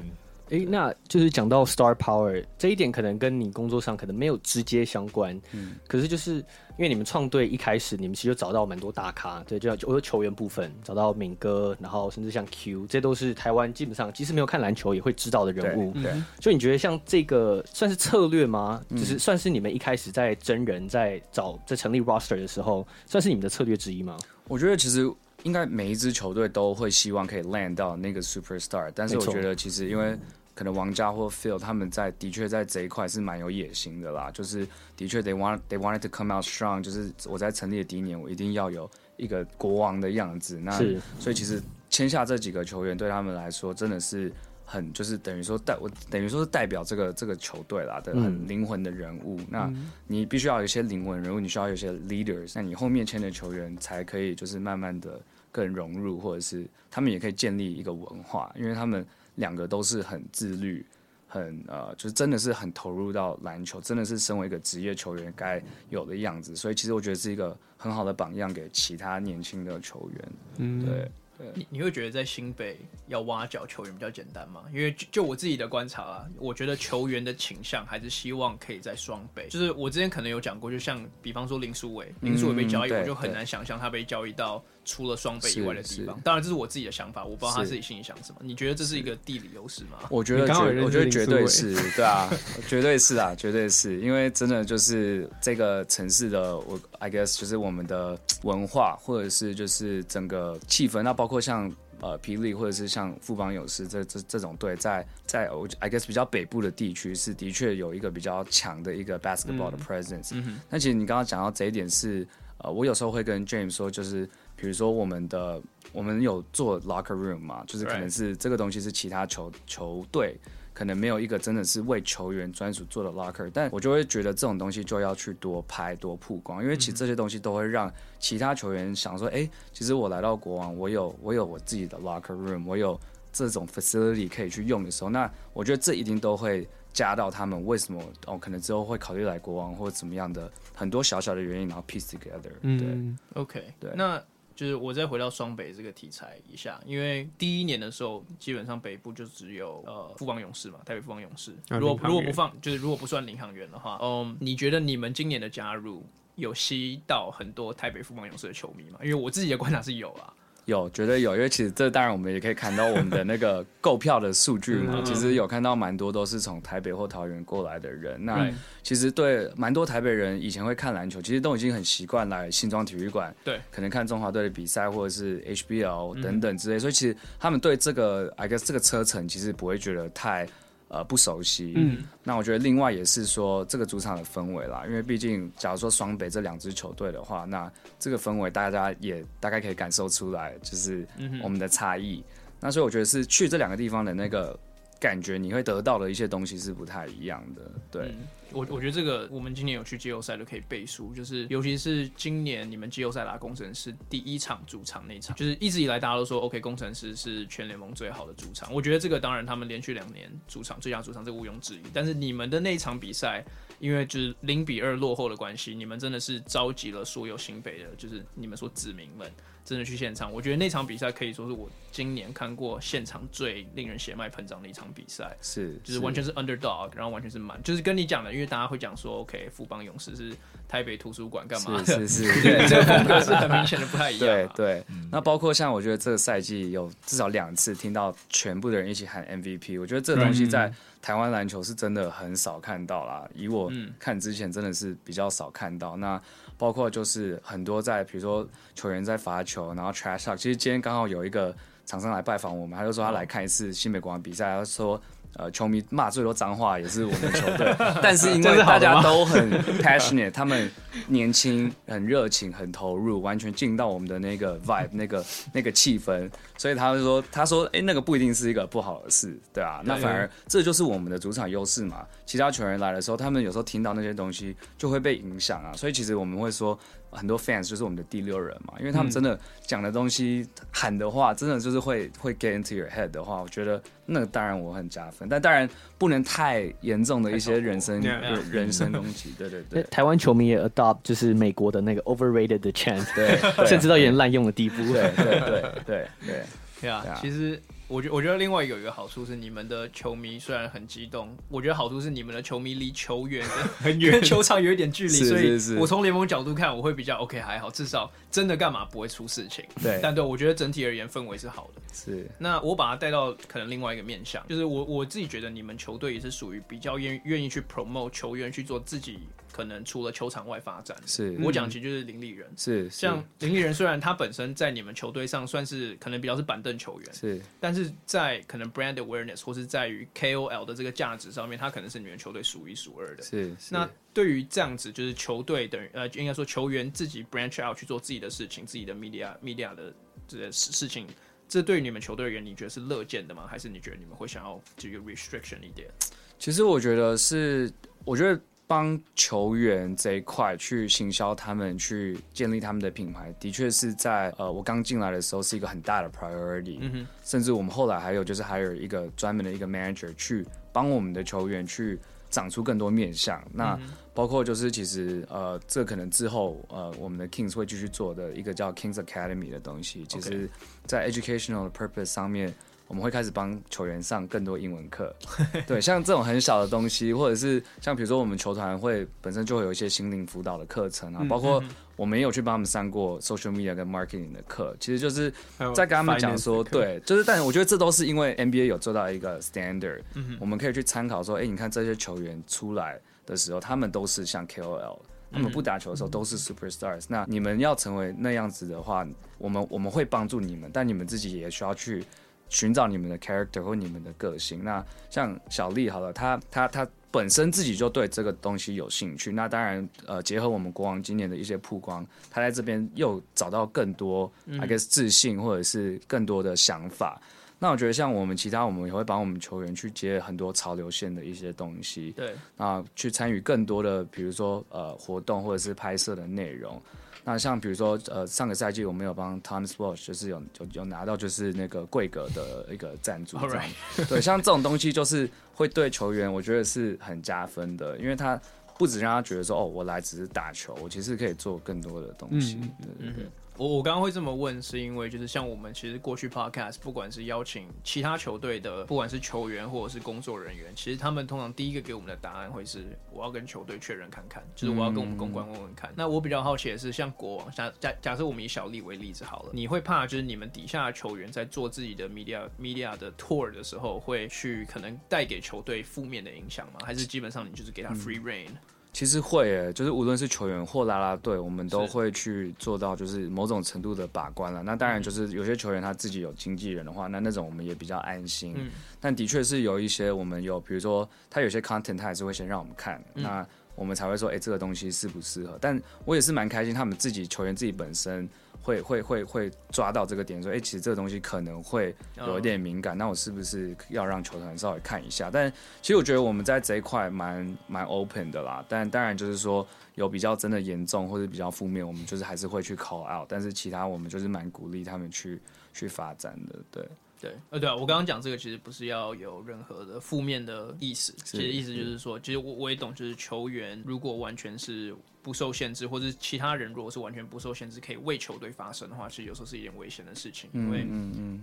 [0.51, 5.39] 哎，那就是讲到 star power 这一点，可能跟你工作上可能没有直接相关。
[5.53, 6.45] 嗯，可是就是因
[6.79, 15.93] 为你们创队一开始，你们其实就找到蛮多大咖，对，就像我说球员部分找到敏哥，然后甚至像 Q，这都是台湾基本上即使没有看篮球也会知道的人物。
[15.95, 18.83] 对，所以你觉得像这个算是策略吗？
[18.91, 24.17] 就是算是你们一开始在真人、在找、在成立 roster 的时候，算是你们的策略之一吗？
[24.47, 25.11] 我觉得其实
[25.45, 30.19] 应该每一支球队都会希望可以 land 到那个 superstar，但是我觉得其实因为
[30.55, 40.59] 可能王家或 Phil 他们在的确在这一块是蛮有野心的啦，就是的确 they want they wanted to come out strong，就是我在成立的第一年，我一定要有一个国王的样子。
[40.59, 40.73] 那
[41.21, 44.33] 所以其实签下这几个球员对他们来说真的是
[44.69, 49.41] 很就是等于说代我等于说是代表这个这个球队啦的很灵魂的人物。
[49.41, 49.73] 嗯、那
[50.07, 59.05] 你必须要有一些灵魂人物，你需要有一些 leaders，那你后面签的球员才可以就是慢慢的更融入，或者是他们也可以建立一个文化，因为他们。
[59.39, 60.85] 两个都是很自律，
[61.29, 66.57] 很呃，就是真的是很投入到篮球，真的是身为一个职业球员该有的样子。
[66.57, 70.29] 所以其实我觉得是一个很好的榜样给其他年轻的球员。
[70.57, 71.09] 嗯，对。
[71.55, 74.65] 你你会觉得在新北要挖角球员比较简单吗？
[74.73, 79.49] 因为就，就我自己的观察啊，我觉得球员的倾向还是希望可以在双北。
[79.49, 86.21] 就是我之前可能有讲过，就像比方说林书伟，林书伟被交易，我就很难想象他被交易到除了双倍以外的地方。
[86.25, 88.41] 当然这是我自己的想法，我不知道他自己心里想什么。
[88.43, 89.99] 你觉得这是一个地理优势吗？
[90.11, 92.29] 我觉得绝，我觉得绝对是，对啊，
[92.67, 101.29] 绝对是啊，绝对是因为真的就是这个城市的我，I guess 就是我们的文化，或者是就是整个气氛，那包。
[101.29, 101.71] 括像
[102.01, 110.31] 呃霹雳或者是像富邦勇士这这这种队，在在我 I guess 比较北部的地区是的确有一个比较强的一个 basketball 的 presence。
[110.33, 112.27] 那、嗯嗯、其实你刚刚讲到这一点是
[112.65, 114.27] 呃，我有时候会跟 James 说，就是
[114.59, 120.37] 比如说我们的我们有做 locker room 嘛，就是可能是这个东西是其他球球队。
[120.75, 132.97] 可能没有一个真的是为球员专属做的 locker，但我就会觉得这种东西就要去多拍多曝光，因为其实这些东西都会让其他球员想说，哎、欸，其实我来到国王，我有我有我自己的 locker room，我有
[133.33, 142.53] 这种 facility 可以去用的时候，那我觉得这一定都会加到他们为什么哦，可能之后会考虑来国王或者怎么样的很多小小的原因，然后 piece together 对。
[142.63, 144.23] 嗯，OK，对，那。
[144.59, 151.55] 就是我再回到双北这个题材一下，因为第一年的时候，基本上北部就只有呃富邦勇士嘛，台北富邦勇士。
[151.69, 158.99] 如果如果不放，就是如果不算领航员的话，嗯，你觉得你们今年的加入有吸到很多台北富邦勇士的球迷吗？
[159.01, 160.35] 因为我自己的观察是有啊。
[160.69, 165.01] 有，绝对有，因为其实这当然我们也可以看到我们的那个购票的数据嘛。
[165.03, 168.23] 其实有看到蛮多都是从台北或桃园过来的人。
[168.23, 168.47] 那
[168.83, 176.79] 其实对蛮多台北人以前会看篮球，其实都已经很习惯来新庄体育馆，对，可能看中华队的比赛或者是 HBL 等等之类。
[176.79, 180.47] 所以其实他们对这个 I guess 这个车程其实不会觉得太。
[180.89, 181.75] 呃，不熟悉。
[181.77, 191.07] 嗯，那我觉得另外也是说这个主场的氛围啦，因为毕竟假如说双北这两支球队的话，那这个氛围大家也大概可以感受出来，就是
[191.43, 192.25] 我们的差异。
[192.27, 194.59] 嗯、那所以我觉得是去这两个地方的那个
[194.99, 197.71] 感觉你会得到的一些东西是不太一样的。
[197.91, 208.73] 对，嗯、我我觉得这个我们今年有去季后赛都可以背书，就是尤其是今年你们季后赛打工程师第一场主场那场，就是一直以来大家都说 OK，工程师是全联盟最好的主场。
[208.73, 213.45] 我觉得这个当然他们连续两年主场最佳主场这毋庸置疑，但是你们的那一场比赛，
[213.79, 219.31] 因为就是零比二落后的关系，你们真的是召集了所有新北的，就是你们说子民们。
[219.65, 225.37] 真的去现场，我觉得那场比赛可以说是我今年看过现场最令人血脉喷张的一场比赛。
[225.43, 230.33] 是，就是完全是 underdog，然后完全是满，就是跟你讲的，因为大家会讲说，OK，富邦勇士是
[230.69, 231.85] 台北图书馆干嘛的？
[231.85, 234.29] 是是是， 对，这个风格是很明显的不太一样。
[234.29, 240.73] 对对，那包括像我觉得这个赛季有至少两次听到全部的人一起喊 MVP，我觉得这个东西在
[241.03, 243.29] 台湾篮球是真的很少看到啦。
[243.35, 246.21] 以我看之前真的是比较少看到那。
[246.57, 250.37] 包括就是很多在，比如说球员在罚球，然后 trash talk。
[250.37, 251.55] 其实今天刚好有一个
[251.87, 255.01] 厂商来拜访我们，他就说他来看一次新美国王比赛，他说。
[255.35, 260.71] 呃，球迷骂最多脏话也是我们球队， 但是因为大家都很 passionate，他们
[261.07, 272.05] 年轻、很热情、很投入，完全进到我们的那个 vibe、那个那个气氛，所以他们说，他说，哎、欸，那个不一定是一个不好的事，对啊，那反而这就是我们的主场优势嘛。
[272.27, 276.79] 其他球员来的时候，他们有时候听到那些东西就会被影响啊，所以其实我们会说。
[277.11, 289.33] 很多 fans 就是我们的第六人嘛，因为他们真的讲的东西、嗯、喊的话，真的就是会会 get into your head 的话，我觉得那个当然我很加分，但当然不能太严重的一些人身 人，人身攻击。
[289.39, 294.77] 对对对，台湾球迷也 adopt 就是美国的那个 overrated 的 chant，对， 甚至到有点滥用的地步。
[294.93, 296.43] 对对对对对，
[296.83, 297.59] 对啊， 其实。
[297.89, 303.47] 我觉我觉得另外有一个好处是，你们的球迷虽然很激动，我觉得好处是你们的球迷离球员
[303.81, 309.65] 很远，跟球场有一点距离，所以我从联盟角度看，我会比较 OK 还好，至少真的干嘛不会出事情。
[309.83, 311.81] 对，但对我觉得整体而言氛围是好的。
[311.93, 319.21] 是，那我把它带到可能另外一个面向，就是我我自己觉得你们球队也是属于比较愿愿意去 promote 球员去做自己。
[319.59, 333.25] 可能除了球场外发展，是我讲其实就是林立人，是像林立人，虽然他本身在你们球队上算是可能比较是板凳球员，是，但是在可能 brand awareness 或是在于 KOL 的这个价值上面，他可能是你们球队数一数二的。
[333.25, 339.93] 是，那对于这样子，就是球队等于呃，应该说球员自己 branch out 去做自己的事情，自己的 media media 的
[340.29, 341.05] 这些事事情，
[341.49, 343.45] 这对于你们球队而言，你觉得是乐见的吗？
[343.51, 345.91] 还是你觉得你们会想要这个 restriction 一点？
[346.39, 347.69] 其实我觉得是，
[348.05, 348.41] 我觉得。
[348.69, 356.77] 帮球员这一块去行销他们，去建立他们的品牌，的确是在呃，我刚进来的时候是一个很大的 priority。
[356.83, 357.07] 嗯哼。
[357.25, 363.43] 甚至我们后来还有就是还有一个专门的一个 manager 去帮我们的球员去长出更多面向。
[363.53, 363.79] 那
[364.13, 370.49] 包括就是其实呃，这可能之后呃，我们的 Kings 会继续做的一个叫 Kings Academy 的东西，其实，
[370.85, 372.55] 在 educational 的 purpose 上面。
[372.89, 375.15] 我们会开始帮球员上更多英文课，
[375.67, 381.63] 对，像这种很小的东西，或者是像比如说我们球团会本身就会有一些心灵辅导的课程啊，包括
[381.97, 385.31] 我们也有去帮他们上过 social media 跟 marketing 的课，其实就是
[385.75, 390.01] 在跟他们讲说，对，就是，但我觉得这都是因为 NBA 有做到一个 standard，
[390.41, 394.99] 我们可以去参考说，哎，你看这些球员出来的时候，他们都是像 KOL，
[395.31, 402.03] 他们不打球的时候都是 superstars，那你们要成为那样子的话，我们我们会帮助你们，但你们自己也需要去。
[402.49, 404.63] 寻找你们的 character 或你们的个性。
[404.65, 409.33] 那像小丽好了，她她她本身自己就对这个东西有兴趣。
[409.33, 417.21] 那当然，呃，结合我们国王今年的一些曝光，她在这边又找到更多、嗯、I guess 自信或者是更多的想法。
[417.59, 422.13] 那我觉得像我们其他，我们也会帮我们球员去接很多潮流线的一些东西。
[422.13, 426.81] 对，啊，去参与更多的，比如说呃活动或者是拍摄的内容。
[427.29, 434.09] 那像比如说，呃，上个赛季我们有帮 Thomas Watch 就是有有有拿到就是那个贵格的一个赞助，这样 Alright.
[434.09, 438.41] 对，像这种东西就是会对球员，我觉得是很加分的，因为他
[438.79, 442.57] 不止让他觉得说，哦，我来只是打球，我其实可以做更多的东西。
[442.63, 443.31] 嗯嗯嗯。
[443.59, 455.91] 我我刚刚会这么问，是因为就是像我们其实过去 podcast，不管是邀请其他球队的，不管是球员或者是工作人员，其实他们通常第一个给我们的答案会是我要跟球队确认看看，就是我要跟我们公关问问看。
[455.91, 466.79] 嗯、那我比较好奇的是，像国王，假假假设我们以小丽为例子好了，你会怕就是你们底下的球员在做自己的 media media 的 tour 的时候，会去可能带给球队负面的影响吗？
[466.85, 468.51] 还是基本上你就是给他 free reign？
[468.51, 468.59] 嗯
[468.99, 474.61] 其实会诶，就是无论是球员或啦啦队，我们都会去做到，就是某种程度的把关了。
[474.61, 478.55] 那当然，就是有些球员他自己有经纪人的话，那那种我们也比较安心。
[478.57, 485.57] 嗯、但的确是有一些我们有，比如说他有些 content，他还是会先让我们看，嗯、那我们才会说，哎，这个东西适不适合？
[485.61, 488.29] 但我也是蛮开心，他们自己球员自己本身
[488.69, 495.31] 会会会会抓到这个点，说，哎、欸，其实这个东西可能会有一点敏感，那我是不是要让球团稍微看一下？
[495.33, 495.51] 但
[495.81, 498.63] 其实我觉得我们在这一块蛮蛮 open 的啦。
[498.69, 503.27] 但当然就是说有比较真的严重或者比较负面，我们就是还是会去 call out。
[503.27, 505.41] 但是其他我们就是蛮鼓励他们去
[505.73, 506.87] 去发展的，对。
[507.21, 520.87] 对，呃，对啊，我刚刚讲这个其实不是要有任何的负面的意思，其实意思就是说，其实我我也懂，就是球员如果完全是不受限制，或者其他人如果是完全不受限制，可以为球队发声的话，其实有时候是一件危险的事情，因为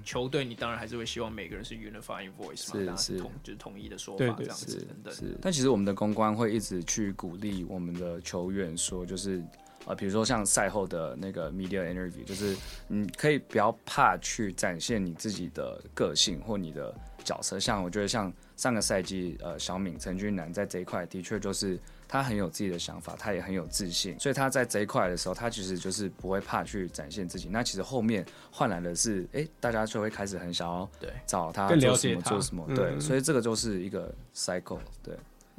[0.04, 5.38] 球队你当然还是会希望每个人是 unifying voice 嘛，大家是统就是统一的说法这样子等等。
[5.42, 9.44] 但其实我们的公关会一直去鼓励我们的球员说，就是。
[9.86, 12.56] 啊，比如说像赛后的那个 media interview，就是
[12.88, 16.94] 你可以不要怕去展现你自己的个性或你的
[17.24, 17.60] 角色。
[17.60, 27.48] 像我觉得像上个赛季，呃，小敏陈俊南在这一块的确就是他很有自己的想法，他也很有自信，所以他在这一块的时候，他其实就是不会怕去展现自己。
[27.50, 35.16] 那其实后面换来的是，哎、欸，大家就会开始很想要对找他做什么做什么，对，所以这个就是一个 cycle，对。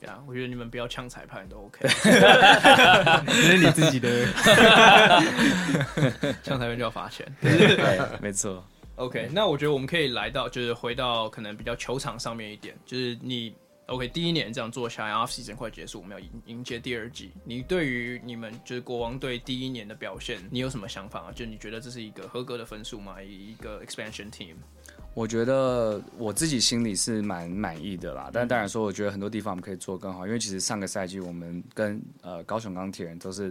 [0.07, 4.27] 呀，我觉得你们不要呛裁判都 OK，这是你自己的，
[6.43, 8.65] 呛裁判就要罚钱， 对，没错。
[8.97, 13.55] OK，那我觉得我们可以来到，就是回到可能比较球场上面一点，就是你
[13.87, 17.31] OK 第一年这样做下来，off season 快结束，我们要迎迎接第二季。
[17.45, 21.33] 你对于你们就是国王队第一年的表现，你有什么想法啊？
[21.35, 23.23] 就你觉得这是一个合格的分数吗？
[23.23, 24.55] 一个 expansion team？
[25.17, 30.27] 我觉得我自己心里是蛮满意的啦，但当然说，我觉得很多地方我们可以做更好。
[30.27, 33.51] 因为其实上个赛季我们跟呃高雄钢铁人都是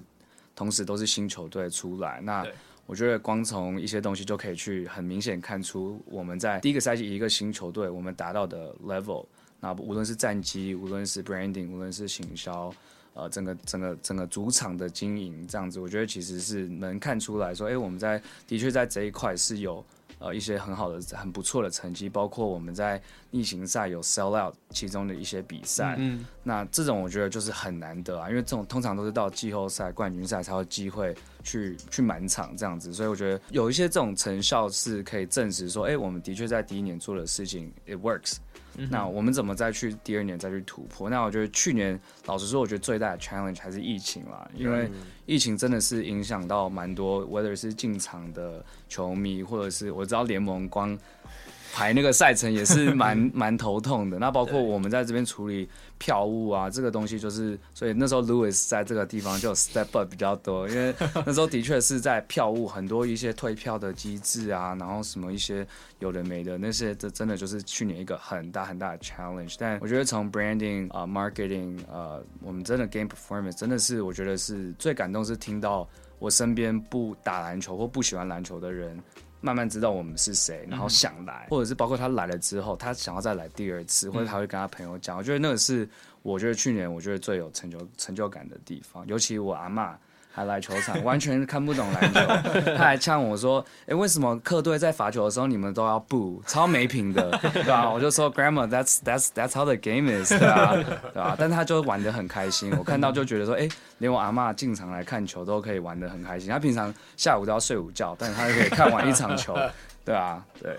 [0.55, 2.45] 同时都是新球队出来，那
[2.85, 9.25] 我觉得光从一些东西就可以去很明显看出我们在第一个赛季一个新球队我们达到的 level。
[9.59, 12.71] 那无论是战绩，无论是 branding，无论是行销，
[13.15, 19.83] 呃，整个整个整个主场的经营这样子，我觉得其实是能看出来说，哎，我们在的确在这一块是有。
[20.25, 25.93] 呃，一些很好的、很不错的成绩，包括我们在逆行赛有 sell out 其中的一些比赛。
[25.99, 38.37] 嗯，那这种我觉得就是很难得啊，因为这种通常都是到季后赛、冠军赛才有机会去去满场这样子，所以我觉得有一些这种成效是可以证实说，哎、欸，我们的确在第一年做的事情 it works。
[38.89, 41.09] 那我们怎么再去第二年再去突破？
[41.09, 44.89] 那我觉得去年老实说，我觉得最大的 challenge 还是疫情啦，因为
[45.25, 50.97] 疫情真的是影响到蛮多，whether 是进场的球迷，或者是我知道联盟光
[51.75, 54.17] 排那个赛程也是 蛮蛮头痛的。
[54.17, 55.67] 那包括我们在这边处理。
[55.97, 60.93] 票务啊，这个东西就是，所以那时候 Louis 在这个地方就 step up 比较多，因为
[61.25, 65.65] 那时候的确是在票务很多一些退票的机制啊，然后什么一些
[65.99, 69.55] 有的没的那些，这真的就是去年一个很大很大的 challenge。
[69.57, 75.87] 但我觉得从 branding 啊、uh, marketing 呃、uh,，我们真的 game performance 真的是我觉得是最感动，是听到
[76.19, 79.01] 我身边不打篮球或不喜欢篮球的人。
[79.45, 85.15] 慢慢知道我们是谁，然后想来，或者是包括他来了之后，他想要再来第二次，或者他会跟他朋友讲。
[85.15, 85.87] 我觉得那个是，
[86.23, 89.95] 我觉得去年我觉得最有成就成就感的地方，尤其我阿嬷。
[90.35, 92.19] 还来球场，完全看不懂篮球。
[92.75, 100.75] 他还呛我说：“哎、为什么客队在罚球的时候你们都要不超没品的，对吧？”我就说：“Grandma，that's that's that's how the game is，对吧？
[100.75, 103.69] 对吧？”但他就玩得很开心，我看到就觉得说：“哎、欸，
[103.99, 106.49] 连我阿妈进场来看球都可以玩得很开心。
[106.49, 109.57] 他平常下午都要睡午觉，但是他可以看完一场球。”
[110.05, 110.77] 对啊，对，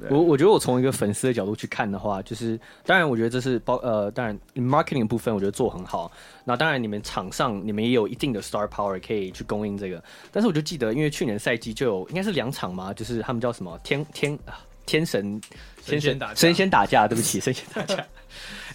[0.00, 6.10] 对我我觉得我从一个粉丝的角度去看的话，就是当然我觉得这是包呃，当然 marketing 部分我觉得做很好。
[6.44, 10.02] 那当然你们场上你们也有一定的 star power 可以去供应这个。
[10.32, 15.40] 但是我就记得，因为去年赛季就有应该是两场嘛，就是他们叫什么天天啊天神
[15.84, 18.04] 天神仙打神仙打架，对不起神仙打架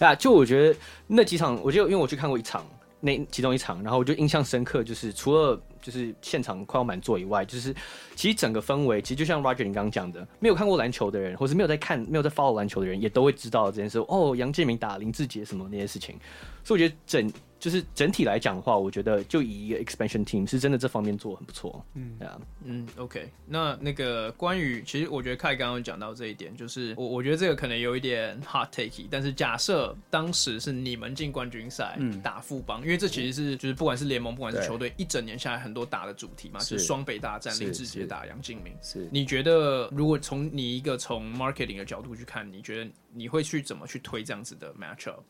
[0.00, 2.64] 啊，就我觉得那几场，我就因为我去看过一场，
[3.02, 5.60] 那其中一场，然后我就印象深刻，就是除了。
[5.82, 7.74] 就是现场快要满座以外，就是
[8.14, 13.98] 其实整个氛围，其实就像 Roger 你刚刚讲的，没有看过篮球的人，或是没有在看、没有在 follow 篮球的人，也都会知道这件事。
[14.06, 16.16] 哦，杨建明打林志杰什么那些事情，
[16.62, 17.32] 所以我觉得整。
[17.62, 21.80] 就是整体来讲的话，我觉得就以一个 expansion team 是真的这方面做很不错。
[21.94, 23.30] 嗯，对啊，嗯，OK。
[23.46, 38.74] 那那个关于，其实我觉得凯刚刚讲到这一点，就是我我觉得这个可能有一点 hot take，但是假设当时是你们进冠军赛，嗯，打富邦，因为这其实是就是不管是联盟，不管是球队，一整年下来很多打的主题嘛，是就是双北大战，林志杰打杨敬明。
[38.82, 45.20] 是，你觉得如果从你一个从 marketing 的角度去看，你觉得你会去怎么去推这样子的 matchup？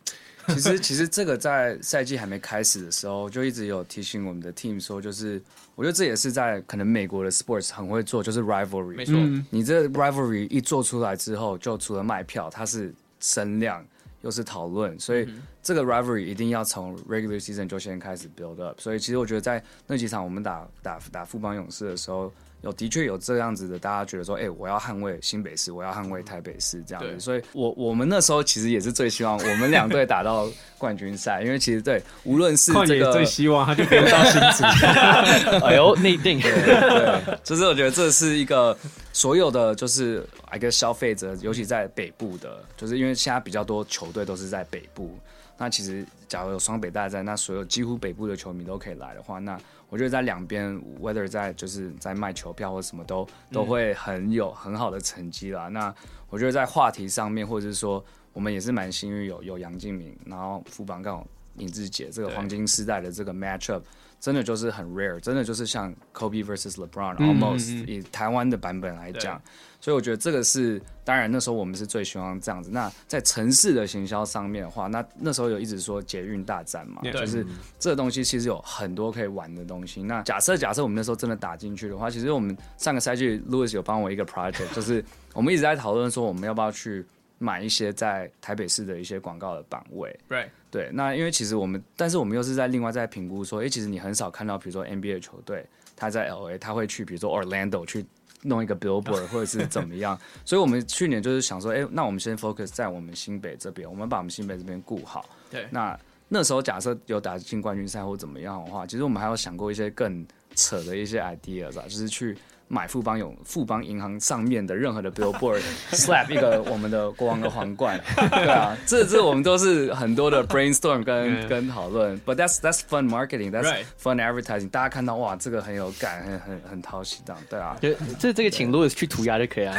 [0.48, 5.40] 其实，其实这个在赛季还没开始的时候，就一直有提醒我们的 team 说，就是
[5.74, 8.96] 我觉得这也是在可能美国的 sports 很会做，就是 rivalry。
[8.96, 9.14] 没错，
[9.50, 13.84] 你这 rivalry 一做出来之后，就除了卖票，它是声量
[14.22, 15.28] 又是讨论，所以
[15.62, 18.80] 这个 rivalry 一定要从 regular season 就先开始 build up。
[18.80, 22.32] 所以其实我觉得在那几场我们打打打富邦勇士的时候。
[22.62, 27.20] 有的确有这样子的，大家觉得说，哎、欸，我要捍卫新北市，我要捍卫台北市这样子。
[27.20, 30.48] 所以我我们那时候其实也是最希望我们两队打到
[30.78, 34.64] 冠军赛，因为其实对，无论是这个最希望他就不用到新竹。
[35.66, 36.38] 哎呦，内定。
[36.40, 38.76] 对，对，就是我觉得这是一个
[39.12, 45.18] 所有的就是一个消费者，尤其在北部的，就是因为现在比较多球队都是在北部。
[45.58, 49.56] 那其实假如有双北大战，那所有几乎北部的球迷都可以来的话，那
[49.92, 55.68] 我觉得在两边，whether 在就是在卖球票或什么都都会很有很好的成绩啦。
[55.68, 55.94] 那
[56.30, 61.26] 我觉得在话题上面，或者是说我们也是蛮幸运有有杨敬敏，然后富邦刚好
[61.58, 63.82] 尹志杰这个黄金时代的这个 matchup。
[64.22, 69.42] 真的就是很 rare，真的就是像 Kobe versus LeBron，almost、嗯、以台湾的版本来讲，
[69.80, 72.70] 所以我觉得这个是当然那时候我们是最希望这样子。
[72.70, 77.44] 那在城市的行销上面的话，那那时候有一直说捷运大战嘛，对就是
[77.80, 80.04] 这个东西其实有很多可以玩的东西。
[80.04, 85.04] 那假设假设我们那时候真的打进去的话，其实我们上个赛季 Louis 有帮我一个 project，就是
[85.34, 87.04] 我们一直在讨论说我们要不要去。
[87.42, 90.48] 买一些在台北市的一些广告的版位，Right.
[90.70, 95.66] 对，那因为其实我们，但是我们又是在另外在评估说，哎、欸，其实你很少看到，比如说 NBA 球队
[95.96, 98.06] 他在 LA，他会去比如说 Orlando 去
[98.42, 100.16] 弄一个 billboard 或者是怎么样，
[100.46, 105.28] 所以我们去年就是想说，哎、欸，那我们先 focus 在我们新北这边，我们把我们新北这边顾好。
[105.50, 110.24] 对，那那时候假设有打进冠军赛或怎么样的话，其实我们还有想过一些更
[110.54, 112.38] 扯的一些 ideas 啊，就是去。
[112.72, 123.70] 买富邦有富邦银行上面的任何的 billboard，slap 一个我们的国王的皇冠， 对啊，这这我们都是很多的 brainstorm 跟跟讨论，but that's that's fun marketing，that's
[124.02, 129.74] fun advertising，大家看到哇，这个很有感，很很很讨喜这样，对啊， 就这这个请 Louis 去涂鸦就可以啊，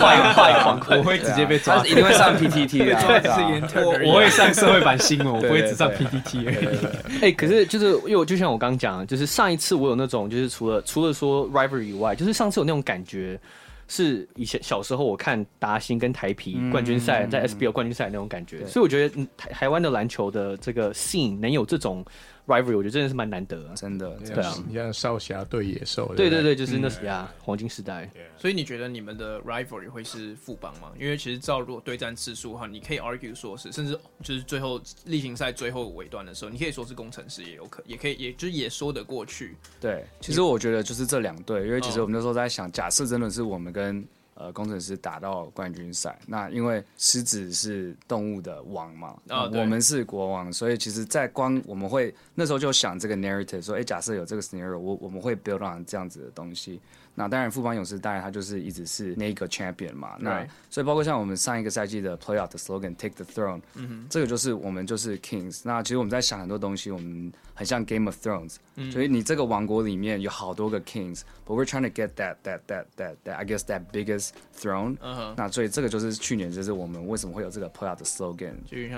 [0.00, 2.98] 画一个画一个皇冠，我会直接被抓，他一定会上 PTT 的，
[3.84, 7.22] 我我会上社会版新闻，我不会只上 PTT 而已。
[7.22, 12.31] 哎，可是就是因为就像我刚刚讲，就是上一次我有那种就是除了除了说 rivalry 以外，就是。
[12.32, 13.40] 上次有那种感觉，
[13.88, 22.04] 是以前小时候我看达兴跟台皮冠军赛，在 SBL 冠军赛那种感觉，嗯、所以我觉得台台湾的篮球的这个 scene 能有这种。
[22.46, 28.10] Rivalry 我觉得真的是蛮难得，真的，对啊，你像少侠对野兽，对对对，就是那时呀，黄金时代。
[28.36, 30.92] 所以你觉得你们的 rivalry 会是副帮吗？
[30.98, 39.56] 因为其实照如果对战次数哈，你可以 argue 说是，甚至就是最后例行赛最后尾段的时候，你可以说是工程师也有可，也可以，也就是也说得过去。
[39.80, 44.04] 对，其实我觉得就是这两队，因为其实我们那时候在想，假设真的是我们跟。
[44.34, 56.80] 呃，工程师打到冠军赛，那因为狮子是动物的王嘛，哦、我们是国王，所以其实，在光我们会那时候就想这个 narrative，说，哎、欸，假设有这个 scenario，我我们会 build on 这样子的东西。
[57.14, 60.16] 那当然，富邦勇士当然他就是一直是那个 champion 嘛。
[60.18, 65.60] 那所以包括像我们上一个赛季的 playoff 的 slogan take the throne，嗯哼，这个就是我们就是 kings。
[65.62, 73.60] 那其实我们在想很多东西，我们很像 Game of Thrones，嗯、所以你这个王国里面有好多个 kings，but we're trying to get that that that that that I guess
[73.66, 74.96] that biggest throne。
[75.36, 78.54] 那所以这个就是去年就是我们为什么会有这个 playoff 的 slogan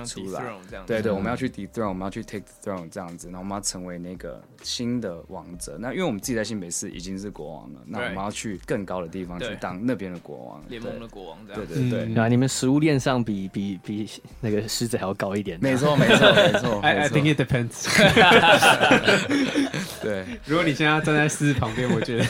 [0.06, 5.76] 出来，这样对，对对，我们要去 dethrone，我们要去 take the throne 这样子，然后我们要成为那个新的王者。
[5.78, 11.66] 那因为我们自己在新北市已经是国王了，那我们要去更高的地方去当那边的国王，联盟的国王这样。
[11.66, 14.08] 对对对，啊，你们食物链上比比比
[14.40, 15.58] 那个狮子还要高一点。
[15.60, 16.80] 没错没错没错。
[16.84, 17.84] I think it depends。
[20.02, 22.24] 对，如果你现在站在狮子旁边，我觉得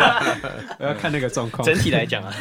[0.78, 1.66] 我要看那个状况。
[1.66, 2.34] 整体来讲啊，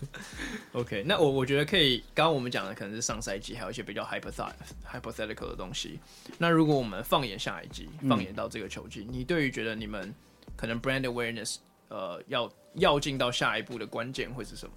[0.72, 2.02] OK，那我我觉得可以。
[2.14, 4.52] 刚刚我们讲的可能是上赛季，还有一些比较 hypothetical
[4.92, 5.98] hypothetical 的东西。
[6.38, 10.14] 那如果我们放眼下一季，放眼到这个球季，你对于觉得你们
[10.56, 11.56] 可能 brand awareness
[11.88, 14.72] 呃，要要进到下一步的关键会是什么？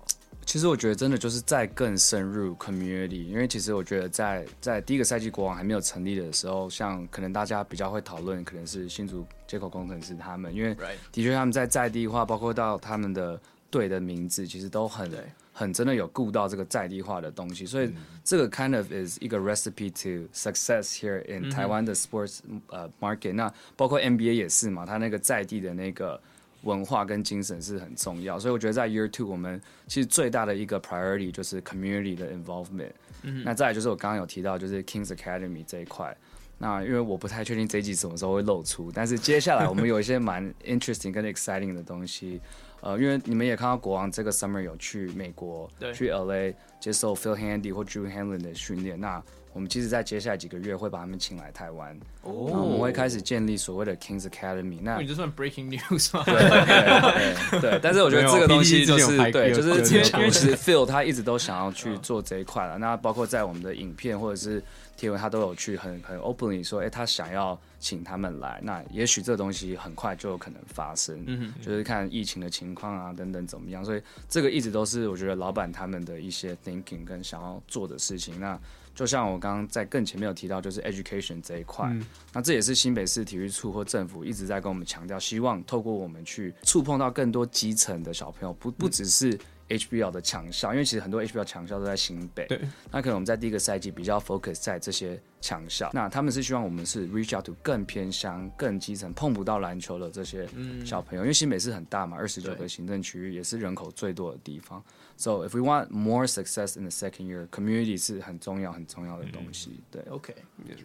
[0.49, 10.75] 其实我觉得真的就是再更深入 community，因为其实我觉得在在第一个赛季国王还没有成立的时候，像可能大家比较会讨论，可能是新竹接口工程师他们，因为
[11.11, 13.39] 的确他们在在地化，包括到他们的
[13.69, 15.19] 队的名字，其实都很对
[15.53, 17.93] 很真的有顾到这个在地化的东西，所以
[18.23, 22.39] 这个 kind of is 一个 recipe to success here in 台湾的 sports
[22.69, 26.19] 呃 market，那包括 NBA 也是嘛，他那个在地的那个。
[26.63, 32.91] 文化跟精神是很重要，所以我觉得在 Year Two 我们其实最大的一个 priority 就是 community 的 involvement。
[33.23, 36.15] 嗯，那再来就是我刚刚有提到就是 Kings Academy 这一块。
[36.61, 42.41] 那因为我不太确定这一集什么时候会露出，但是接下来我们有一些蛮 interesting 跟 exciting 的东西。
[42.81, 46.53] 呃，因为你们也看到国王这个 summer 有去美国，去 LA。
[46.79, 48.97] 接受 Phil Handy 或 Drew Hanlon 的训练。
[48.97, 54.79] 那我们其实，在接下来几个月会把他们请来台湾，哦，我们会开始建立所谓的 Kings Academy。
[54.81, 56.23] 那你这算 breaking news 吗？
[56.23, 57.79] 对对对，对。
[57.81, 59.69] 但是我觉得这个东西就是对，就是
[60.15, 62.77] 因为其实 Phil 他一直都想要去做这一块了。
[62.77, 64.63] 那包括在我们的影片或者是
[64.95, 68.59] 贴文，他都有去很很 openly 说，哎、欸，他想要请他们来。
[68.63, 73.83] 那也许这个东西很快就有可能发生，嗯，就是看疫情的情况啊等等怎么样。
[73.83, 78.39] 所以这个一直都是我觉得老板他们的一些 thinking 跟想要做的事情。
[78.39, 78.59] 那
[78.95, 89.39] 就像我刚刚在更前面有提到，就是 education 这一块，嗯，那这也是新北市体育处或政府一直在跟我们强调，希望透过我们去触碰到更多基层的小朋友，不不只是
[89.69, 92.59] HBL 的强校，因为其实很多 HBL 强校都在新北，对，
[92.91, 100.47] 那可能我们在第一个赛季比较 focus 在这些强校，那他们是希望我们是 reach out to 更偏乡、更基层碰不到篮球的这些
[100.83, 104.83] 小朋友，因为新北市很大嘛，二十九个行政区域，也是人口最多的地方。
[105.17, 109.71] So if we want more success in the second year, community 是很重要很重要的东西。
[109.71, 110.33] 嗯、对，OK。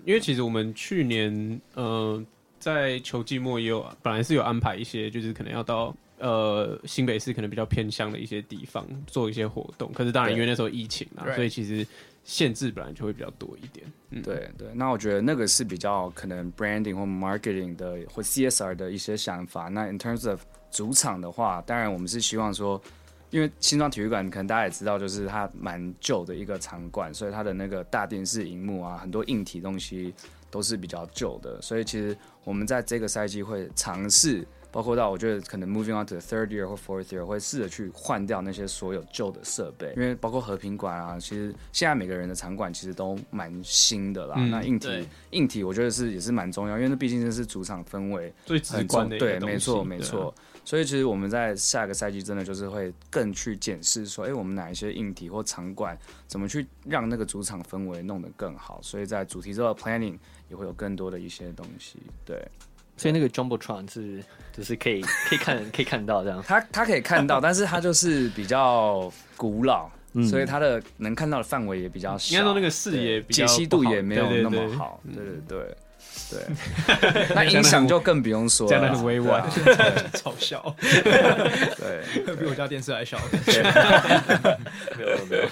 [0.04, 2.24] 因为其实我们去年呃
[2.58, 5.94] 在球季末也有本来是有安排一些，就是可能要到
[6.26, 9.92] 呃新北市可能比较偏乡的一些地方做一些活动。
[9.92, 11.86] 可是当然因为那时候疫情啊，所以其实
[12.24, 13.86] 限制本来就会比较多一点。
[14.10, 14.68] 嗯、对对。
[14.74, 19.68] 那我觉得那个是比较可能 branding 或 marketing 的或 CSR 的一些想法。
[19.68, 22.80] 那 in terms of 主场的话，当然我们是希望说。
[23.30, 30.14] 因为新庄体育馆可能大家也知道，就是它蛮旧的一个场馆，所以它的那个大电视荧幕啊，很多硬体东西
[30.52, 31.60] 都是比较旧的。
[31.60, 44.34] 所以其实我们在这个赛季会尝试，包括到我觉得可能 moving on to the third year 或 fourth year 会试着去换掉那些所有旧的设备，因为包括和平馆啊，其实现在每个人的场馆其实都蛮新的啦。
[44.36, 49.08] 嗯、那硬体硬体我觉得是也是蛮重要，因为那毕竟这是主场氛围最直观。
[49.08, 50.34] 对，没错没错。
[50.64, 55.96] 所以其实我们在下个赛季真的就是会更去检视说，哎，我们哪一些硬体或场馆
[56.26, 58.80] 怎么去让那个主场氛围弄得更好。
[58.82, 60.18] 所以在主题之后的 planning
[60.48, 61.98] 也会有更多的一些东西。
[62.24, 62.42] 对，
[62.96, 64.22] 所以那个 jumbotron 是
[64.56, 66.42] 就是可以可以看可以看到这样。
[66.46, 72.34] 它它可以看到， 但是它就是比较古老，嗯、所以它的能看到的范围也比较小。
[72.34, 75.00] 应该说那个视野解析度也没有那么好。
[75.14, 75.76] 对对对。
[76.30, 76.40] 对
[77.00, 79.42] 对， 那音响就更不用说了，讲的很委婉，
[80.12, 80.74] 嘲笑。
[80.80, 83.18] 对，比我家电视还小。
[84.96, 85.48] 没有没有。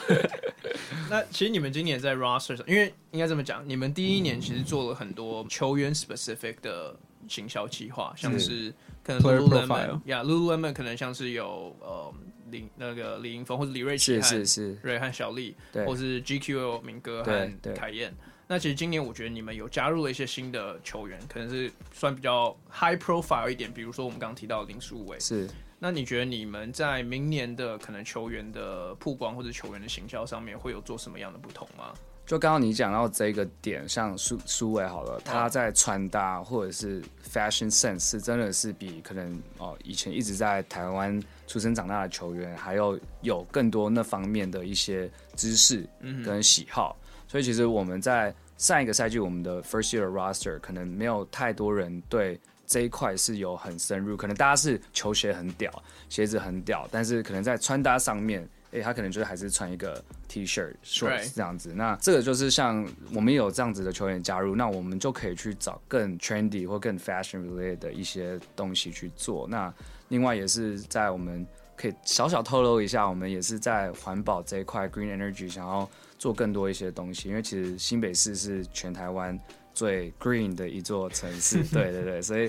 [1.11, 6.95] 那其实你们今年在 roster 上，因为应该这么讲，你们第一年其实做了很多球员 specific 的
[7.29, 12.12] 行销计划，像是可能 Lululemon，呀，Lululemon 可能像是有呃
[12.51, 18.14] 李那个李盈峰或者李瑞奇，是是是，瑞和小丽，对，或是 GQ 明哥和凯燕。
[18.47, 25.18] 那其实今年我觉得你们有加入了一些新的球员，可能是算比较 high profile 一点，比如说我们刚刚提到林书伟。
[25.18, 25.49] 是。
[25.79, 31.93] 那你觉得你们在明年的可能球员的曝光或者球员的行销上面会有做什么样的不同吗？
[32.27, 45.87] 就刚刚你讲到这个点，像苏苏伟好了，他在穿搭或者是 fashion sense 是真的是比可能哦以前一直在台湾出生长大的球员还要有更多那方面的一些知识
[46.25, 46.97] 跟喜好。
[46.99, 47.03] 嗯
[47.33, 54.18] 所以其实我们在上一个赛季，我们的 first year roster 可能没有太多人对这一块是有很深入。
[54.18, 55.73] 可能大家是球鞋很屌，
[56.11, 61.73] 鞋子很屌，但是可能在穿搭上面，哎、欸，他可能就是还是穿一个 T-shirt、shorts 这样子。
[61.75, 69.47] 那这个就是像我们有这样子的球员加入，那我们就可以去找更 trendy 或更 fashion related 的一些东西去做。
[69.49, 69.73] 那
[70.09, 71.47] 另外也是在我们
[71.77, 75.89] 可以小小透露一下，我们也是在环保这一块 green energy 想要。
[76.18, 79.37] 做更多一些东西，因为其实新北市是全台湾
[79.75, 82.49] 最 green 的一座城市， 对对对，所以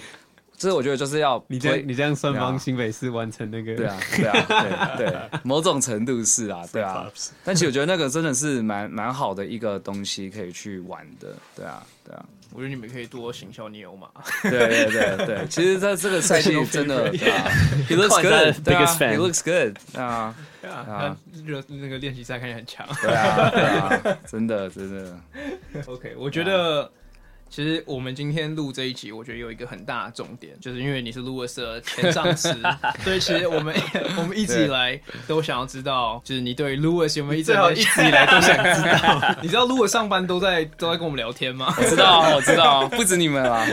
[0.64, 7.05] 这我觉得就是要你这你这样算帮新北市完成那个，对啊对啊对对， 某种程度是啊，对啊，
[7.43, 12.26] 但其实我觉得那个真的是蛮蛮好的一个东西可以去玩的，对啊对啊。
[12.55, 14.07] 我觉得你们可以多行销尼欧马。
[14.43, 17.49] 对对对对，其实在这个赛季真的，对啊
[17.89, 20.36] ，He looks good，对啊，He looks good，啊。
[20.64, 25.18] 啊，热那个练习赛看起来很强，对啊对啊，真的真的。
[25.88, 26.89] OK，我觉得。
[27.54, 32.51] 其实我们今天录这一集，我觉得有一个很大的重点，就是因为你是 Louis 的前上司，
[33.06, 33.72] 所以其实我们
[34.18, 39.36] 我们一直以来都想要知道，就是你对 Louis 有没有一直一直以来都想知道？
[39.43, 41.72] 你知道 Louis 上班都在 都在跟我们聊天吗？
[41.78, 43.68] 我知道，我知道，不止你们啊。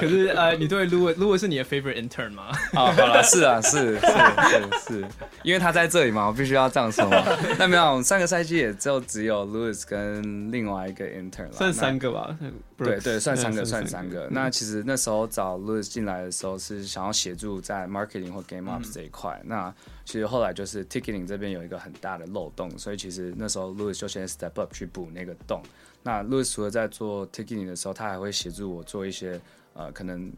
[0.00, 2.44] 可是呃，你对 Louis，Louis 是你的 favorite intern 吗？
[2.72, 5.04] 啊，好了，是啊，是是是是，
[5.42, 7.22] 因为他在这里嘛，我必须要这样说嘛。
[7.58, 12.21] 那没有，上个赛季也就只有 Louis 跟另外一个 intern 了，算三个吧。
[12.22, 12.38] 吧？
[12.76, 14.28] 对对，算三个，嗯算三个。
[14.30, 19.38] 那其实那时候找 Louis 进来的时候，是想要协助在 marketing 或 game ops 这一块。
[19.42, 25.62] 嗯、那其实后来就是 ticketing 这边有一个很大的漏洞，所以其实那时候 Louis 就先 step up 去补那个洞。
[26.02, 29.40] 那 Louis 除了在做 ticketing 的时候，他还会协助我做一些
[29.74, 30.32] 呃，可能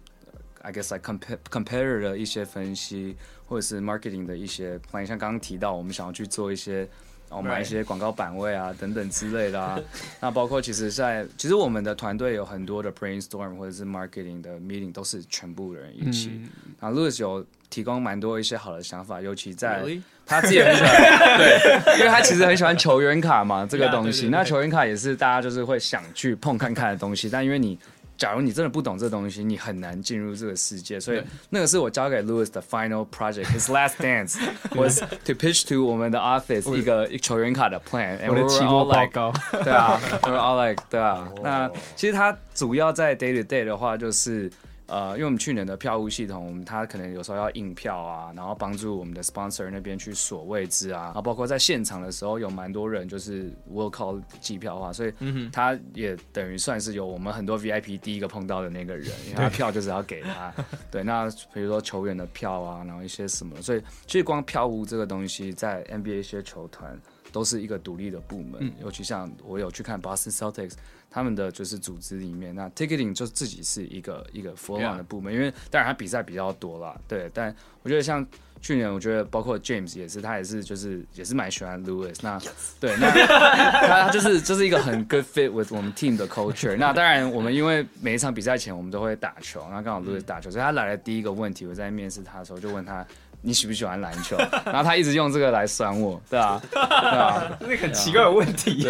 [0.62, 3.16] I guess like compare 的一些分析，
[3.46, 5.06] 或者是 marketing 的一些 plan。
[5.06, 6.88] 像刚刚提到，我们想要去做一些。
[7.34, 9.76] 然后买一些广告版位啊，等等之类的啊。
[10.20, 16.30] 那包括其实在，在其实我们的团队有很多的 brainstorm 或者是 marketing 的 meeting，都是全部人一起。
[16.32, 19.82] 嗯、然后 Louis 有提供蛮多一些好的想法，尤其在
[20.24, 20.92] 他自己很喜欢，
[21.36, 24.28] 对，因为他其实很喜欢球员卡嘛，这个东西。
[24.28, 27.76] 那球员卡也是大家就是会想去碰看看的东西，但因为你。
[28.16, 31.00] 假如你真的不懂这东西，你很难进入这个世界。
[31.00, 34.38] 所以那个是我交给 Louis 的 final project，his last dance
[34.74, 38.18] was to pitch to 我们的 office 一个球员卡的 plan。
[38.28, 41.28] 我的期末报告，对啊，we're all like，对啊。
[41.42, 44.50] 那其实他主要在 day to day 的话就是。
[44.86, 55.12] 呃，因为我们去年的票务系统，它可能有时候要印票啊，然后帮助我们的 sponsor 那边去锁位置啊，然后包括在现场的时候，有蛮多人就是 will call 计票的话，所以
[55.50, 60.52] 他也等于算是有我们很多 VIP 第一个碰到的那个人，因为他票就是要给他。
[60.92, 67.00] 对，那比如说球员的票啊，然后一些什么，所以其实光票务这个东西，在 NBA 一些球团
[67.32, 70.74] 都是一个独立的部门，嗯、尤其像我有去看 Boston Celtics。
[71.14, 77.30] 他们的就是组织里面，那 ticketing 就自己是一个一个 full on 的部门.因为当然他比赛比较多啦，对。
[77.32, 77.54] 但
[77.84, 78.26] 我觉得像
[78.60, 82.36] 去年，我觉得包括 James 也是，他也是就是也是蛮喜欢 Lewis，那.
[82.80, 83.10] 对，那
[84.02, 86.76] 他就是就是一个很 good fit with 我们 team 的 culture。
[86.76, 93.06] 那当然，我们因为每一场比赛前我们都会打球，那刚好 Lewis 打球，所以他来的第一个问题，我在面试他的时候就问他。
[93.46, 94.36] 你喜不喜欢篮球？
[94.64, 98.88] 然后他一直用这个来酸我，对啊，对啊， 那个很奇怪的问题。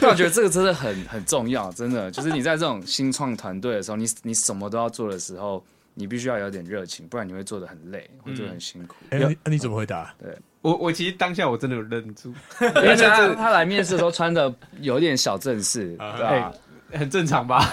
[0.00, 5.62] 但我觉得这个真的很很重要，真的，就是你在这种新创团队的时候，你你什么都要做的时候，
[5.92, 8.94] 你必须要有点热情，不然你会做的很累，会做的很辛苦。
[9.10, 10.14] 哎，那你怎么回答？
[10.18, 16.52] 对 我，我其实当下我真的有愣住，因为他他来面试的时候穿的有点小正式，对吧？
[16.94, 17.70] 很正常吧？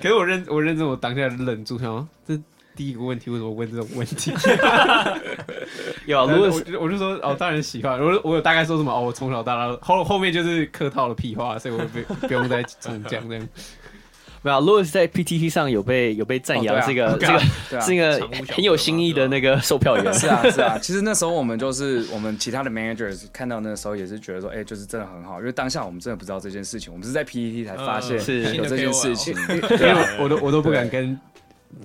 [0.00, 2.40] 可是我认我认真，我当下愣住，想说这。
[2.76, 4.32] 第一个问题，为什么问这种问题？
[6.06, 7.98] 有啊，如果我我就说哦，当然喜欢。
[7.98, 13.48] 我我有大概说什么哦，我从小到大后后面就是客套的屁话，所以我不不用再重讲这样。
[14.42, 18.20] 没有，Louis 在 PTT 上有被有被赞扬，这个这个是一个
[18.54, 20.14] 很有新意的那个售票员。
[20.14, 28.18] 是啊 是啊，其实那时候我们就是我们其他的 managers 看到那个时候也是觉得说，哎，就是真的很好，因为当下我们真的不知道这件事情，我们是在 PTT 才发现
[28.54, 31.18] 有这件事情，因为我都我都不敢跟。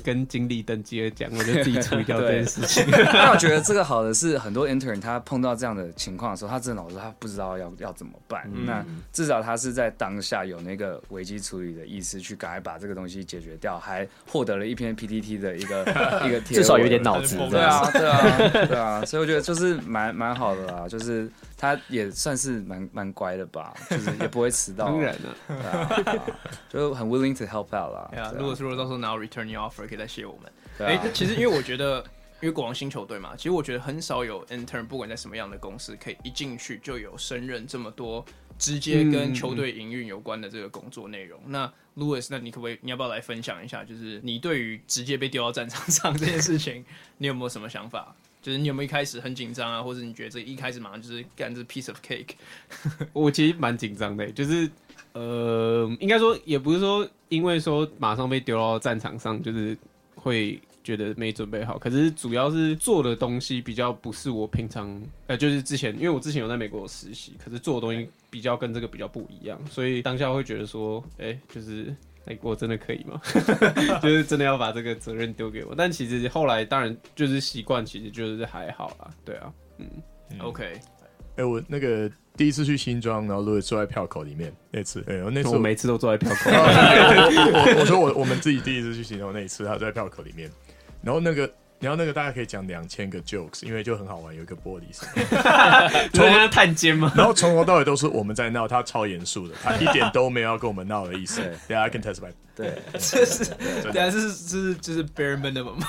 [0.03, 2.85] 跟经理等级的讲，我就自己处理掉这件事情。
[2.91, 8.49] 那我觉得这个好的是，很多 intern 他碰到这样的情况的时候，他真的老是他不知道要要怎么办。
[8.53, 15.81] 嗯、那至少他是在当下有那个危机处理的意思，去赶快把这个东西解决掉，还获得了一篇 PTT 的一个
[16.25, 17.37] 一个贴，至少有点脑子。
[17.49, 21.29] 对啊，对啊，对啊，所以我觉得就是蛮蛮好的啦，就是。
[21.61, 24.85] 他也算是蛮蛮乖的吧， 就是也不会迟到。
[24.85, 26.25] 当然了，对啊，
[26.67, 28.09] 就很 willing to help out 啦。
[28.09, 30.51] 对啊，如果说到时候拿到 return your offer，可以再谢我们。
[30.79, 32.03] 哎，其实因为我觉得，
[32.41, 38.25] 因为国王新球队嘛，其实我觉得很少有 intern，不管在什么样的公司，可以一进去就有升任这么多
[38.57, 41.39] 直接跟球队营运有关的这个工作内容。
[41.45, 46.83] 那 Louis，那你可不可以，你要不要来分享一下，就是你对于直接被丢到战场上这件事情，
[47.19, 48.15] 你有没有什么想法？
[48.41, 52.31] 就是你有没有一开始很紧张啊，或者你觉得这一开始马上就是干这 piece of cake？
[53.13, 54.69] 我其实蛮紧张的，就是
[55.13, 59.77] 呃，应该说也不是说因为说马上被丢到战场上，就是
[60.15, 61.77] 会觉得没准备好。
[61.77, 71.95] 可是主要是做的东西比较不是我平常呃，就是之前因为我之前有在美国实习，可是做的东西比较跟这个比较不一样，所以当下会觉得说，哎、就是。
[72.25, 73.19] 哎，我真的可以吗？
[74.01, 75.73] 就是真的要把这个责任丢给我？
[75.75, 79.09] 但其实后来当然就是习惯，其实就是还好啦。
[79.25, 79.87] 对啊，嗯，
[80.29, 80.79] 嗯，OK。
[81.37, 86.51] 哎，我那个第一次去新庄，然后路易坐在票口里面那次，哎，我那次我，我每次都坐在票口。
[86.51, 90.49] 我 我说我我们自己第一次去新庄那一次，他在票口里面，
[91.01, 91.51] 然后那个。
[91.81, 95.07] 然后那个大概可以讲两千个 jokes，因为就很好玩，有一个玻璃声，
[96.13, 97.11] 从那探监吗？
[97.17, 101.41] 然后从头到尾都是我们在闹，他超严肃的，他一点都没有要跟我们闹的意思。
[101.67, 102.31] 对，I can testify。
[102.53, 103.45] 对，这是，
[103.93, 105.87] 对啊，这是这是就是 bare minimum 嘛，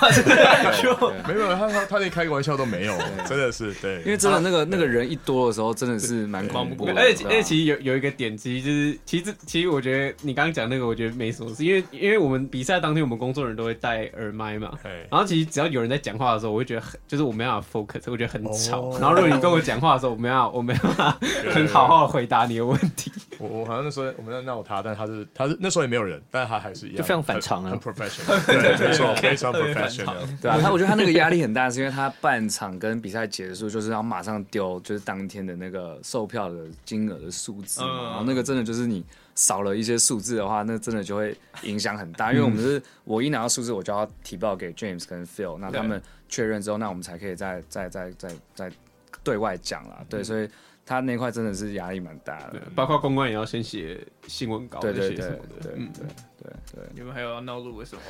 [1.27, 6.93] 没有，他他他连开个玩笑都没有，真的是对，因为真的那个那个人一多的时候，真的是蛮恐怖的。
[6.95, 14.71] 而且而且其实有有一个点，其实就是其实其实我觉得你刚刚讲那个，我觉得没什么事，因为因为我们比赛当天，我们工作人员都会戴耳麦嘛，
[15.11, 18.89] 然后其实只要有人在讲话的时候，我会觉得很就是我没办法 focus，我觉得很吵。
[18.97, 21.17] 然后如果你跟我讲话的时候，我没办法 我没办法
[21.51, 23.11] 很好好的回答你的问题。
[23.37, 27.71] 我我好像那时候我们在闹他，但他是他是那时候也没有人，但他还是一样，就非常反常啊。
[27.71, 30.15] 很 professional， 对，没错，非常 professional。
[30.41, 36.55] 对啊，他我觉得他那个压力很大，是因为他半场跟比赛结束就是要马上丢，就是当天的那个售票的
[36.85, 39.03] 金额的数字嘛，然后那个真的就是你
[39.35, 42.31] 少了一些数字的话，那真的就会影响很大。
[42.31, 48.71] 因为我们是我一拿到数字，我就要提报给 James 跟 Phil，那他们确认之后，那我们才可以再再再再再
[49.23, 50.03] 对外讲啦。
[50.09, 50.49] 对，所以。
[50.85, 55.89] 他那块真的是压力蛮大的，包括公关也要先写新闻稿，对对对对对
[56.73, 58.01] 对你们还有要闹路为什么？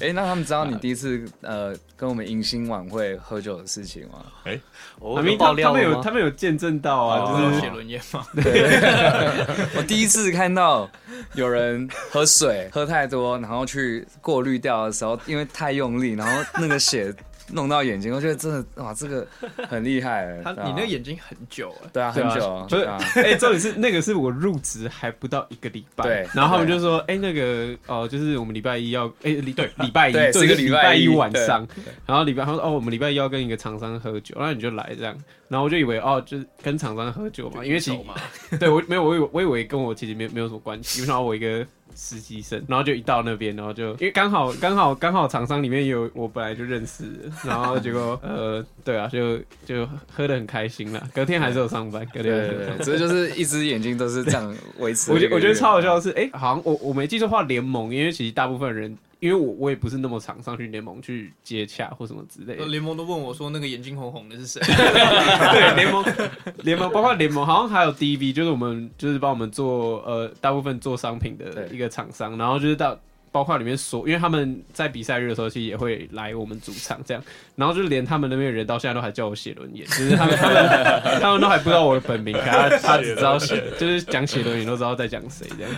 [0.00, 4.24] 哎，那他们知道你第一次呃跟我们迎新晚会喝酒的事情吗？
[4.44, 4.58] 哎，
[4.98, 8.26] 我爆料他们有他们有见证到啊，就是写轮眼吗？
[9.76, 10.90] 我第一次看到
[11.34, 17.14] 有人喝水喝太多，然后去过滤掉的时候，因为太用力，然后那个血。
[17.50, 19.26] 弄到眼睛，我觉得真的哇，这个
[19.68, 20.38] 很厉害。
[20.44, 22.66] 他你那个眼睛很久哎，对啊，很久。
[22.68, 22.84] 不是，
[23.20, 26.26] 哎，重点是那个是我入职还不到一个礼拜，对。
[26.34, 31.66] 然后他们就说，哎，那个哦，就是我们礼拜一要，哎，礼对 礼拜一，对，是一个礼拜一晚上。
[32.06, 35.16] 然后礼拜他说，哦，我们礼拜一要跟一个厂商喝酒，然后你就来这样。
[35.48, 41.66] 然后我就以为哦，就是跟厂商喝酒嘛，因为其实对我没有，我以为我以为跟我其实没没有什么关系，因为我一个。
[41.94, 47.04] 实习生，然后就一到那边，然后就因为刚好刚好刚好厂商里面有我本来就认识，
[47.44, 51.08] 然后结果 呃，对啊，就就喝得很开心了。
[51.14, 52.76] 隔天还是有上班，隔天还是有上班。
[52.76, 55.10] 对对对，所以就是一只眼睛都是这样维持。
[55.12, 58.96] 我觉我觉得超好笑的是，哎、欸，好像我我没记错话，联盟，因为其实大部分人。
[59.22, 64.60] 因为我我也不是那么常上去联盟去接洽或什么之类的，联盟都问我说那个眼睛红红的是谁？
[64.66, 66.04] 对，联盟
[66.64, 72.98] 联盟包括联盟好像还有 DV，就是我们就是帮我们做呃大部分做商品的一个厂商，然后就是到
[73.30, 77.22] 包括里面所，因为他们在比赛日的时候其实也会来我们主场这样，
[77.54, 85.72] 然后就是连他们那边人到现在都还叫我写轮眼， 就是他们他们他们都还不知道我的本名，他他只知道写就是讲写轮眼都知道在讲谁这样。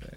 [0.00, 0.10] 对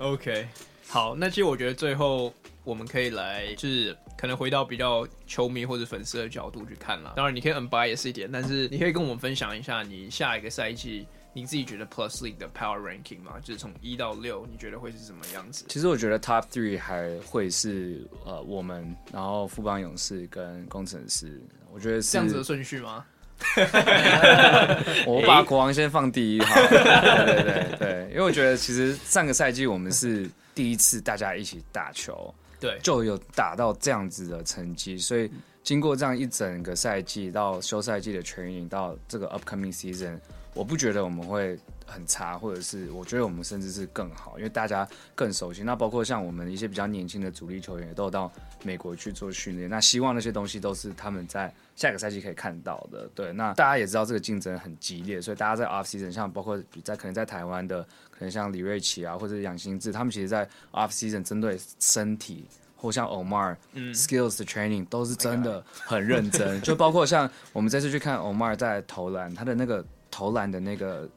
[0.00, 0.48] ，OK。
[0.94, 2.32] 好，那其实我觉得最后
[2.62, 7.14] 我们可以来，就是可能回到比较球迷或者粉丝的角度去看了。
[7.16, 15.64] 当然，你可以 unbiased 一点，但是你可以跟我们分享一下你下一个赛季你自己觉得 Plus League 的 Power Ranking 吗，就是从一到六，你觉得会是什么样子？
[15.68, 21.42] 其实我觉得 Top Three 还会是呃我们，然后富邦勇士跟工程师，
[21.72, 23.04] 我觉得是这样子的顺序吗？
[25.08, 30.30] 我把国王先放第一好，对对对对，因为我觉得其实上个赛季我们是。
[30.54, 35.30] 第一次大家一起打球，对，就有打到这样子的成绩，所以
[35.62, 40.18] 经过这样一整个赛季到休赛季的 training 到这个 upcoming season，
[40.54, 45.62] 我不觉得我们会很差，或者是我觉得我们甚至是更好，因为大家更熟悉。
[45.62, 48.30] 那包括像我们一些比较年轻的主力球员也都有到
[48.62, 53.08] 美国去做训练，那希望那些东西都是他们在下个赛季可以看到的。
[53.14, 57.86] 对，那大家也知道这个竞争很激烈，所以大家在 off season 像包括比在可能在台湾的。
[58.16, 66.62] 可能像李瑞奇啊，或者杨新志，他们其实，在 off season 针对身体，或像 Omar，嗯，skills 的 training 都是真的很认真。
[66.62, 71.08] 就包括像我们这次去看 Omar 在投篮，他的那个投篮的那个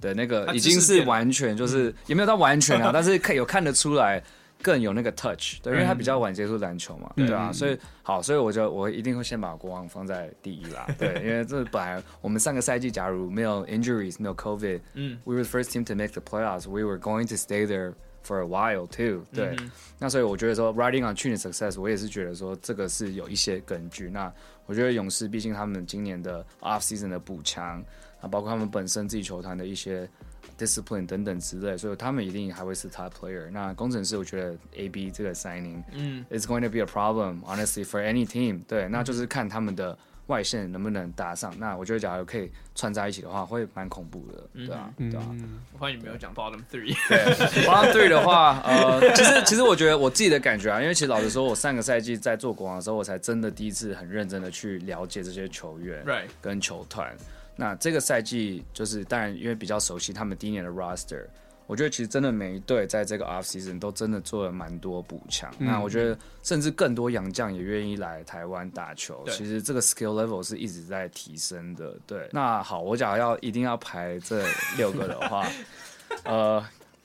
[0.00, 4.22] 的那个，已经是完全就是也没有到完全啊， 但是看有看得出来。
[4.62, 17.34] 更有那个 touch，对，因为他比较晚接触篮球嘛，嗯、对啊，所以好，所以我就我一定会先把国王放在第一啦， 对，因为这本来我们上个赛季假如没有 injuries，没有 COVID，嗯，we were the first team to make the playoffs，we were going to
[17.34, 17.92] stay there
[18.26, 19.54] for a while too，对，
[19.98, 24.08] 那所以我觉得说 riding on 去年 success，我也是觉得说这个是有一些根据。
[24.08, 24.32] 那
[24.64, 27.84] 我觉得勇士毕竟他们今年的 off season 的补强，
[28.24, 30.08] 啊，包括他们本身自己球团的一些。
[30.56, 33.50] discipline 等等之类，所以他们一定还会是 top player。
[33.50, 38.60] 那工程师，我觉得 AB 这个 signing，嗯，is going to be a problem honestly for any team。
[38.68, 39.98] 对，那就是看他们的
[40.28, 41.52] 外线能不能搭上。
[41.58, 45.26] 那我觉得假如可以串在一起的话，会蛮恐怖的，对啊，对啊。
[45.72, 46.94] 我发现你没有讲 bottom three。
[47.08, 56.04] 对，bottom three 的话，呃，其实其实我觉得我自己的感觉啊，因为其实老实说，我上个赛季在做国王的时候，我才真的第一次很认真的去了解这些球员，
[56.40, 57.12] 跟球团。
[57.56, 61.24] 那这个赛季就是当然，因为比较熟悉他们第一年的 roster，
[61.66, 65.50] 我觉得其实真的每一队在这个 off season 都真的做了蛮多补强。
[65.58, 69.24] 嗯、那我觉得甚至更多洋将也愿意来台湾打球。
[69.28, 71.96] 其实这个 skill level 是一直在提升的。
[72.06, 74.44] 对，那好，我假如要一定要排这
[74.76, 75.48] 六个的话，
[76.24, 76.62] 呃，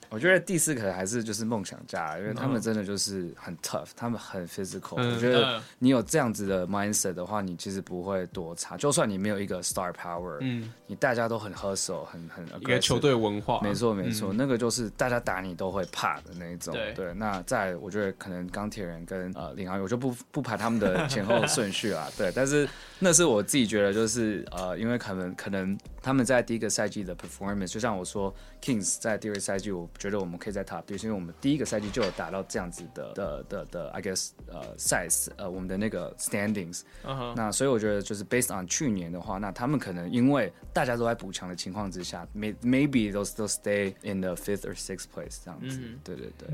[0.09, 4.95] 我觉得第四可能还是就是梦想家，因为他们真的就是很 tough，他们很 physical。
[4.97, 8.75] 嗯、我觉得你有这样子的 mindset 的话，你其实不会多差。
[8.75, 13.61] 就算你没有一个 star power，嗯，你大家都很 hustle，很很一个球队文化。
[13.61, 16.73] 没错没错，嗯、那个就是大家打你都会怕的那一种。
[16.73, 22.07] 对，对，那在我觉得可能钢铁人跟呃领航员，我就不不排他们的前后顺序啊。
[22.17, 37.33] 对，但是那是我自己觉得就是呃，因为可能可能他们在第一个赛季的 performance，就像我说 Kings 在第二个赛季，我觉得我们可以在 top，是因为我们第一个赛季就有达到这样子的的的的，I guess 呃 size 呃我们的那个 standings，、uh huh.
[37.35, 45.89] 那所以我觉得就是 based on 去年的话，那他们可能因为大家都在补强的情况之下，may maybe they'll still stay in the fifth or sixth place 这样子，mm
[45.89, 45.97] hmm.
[46.03, 46.47] 对对对、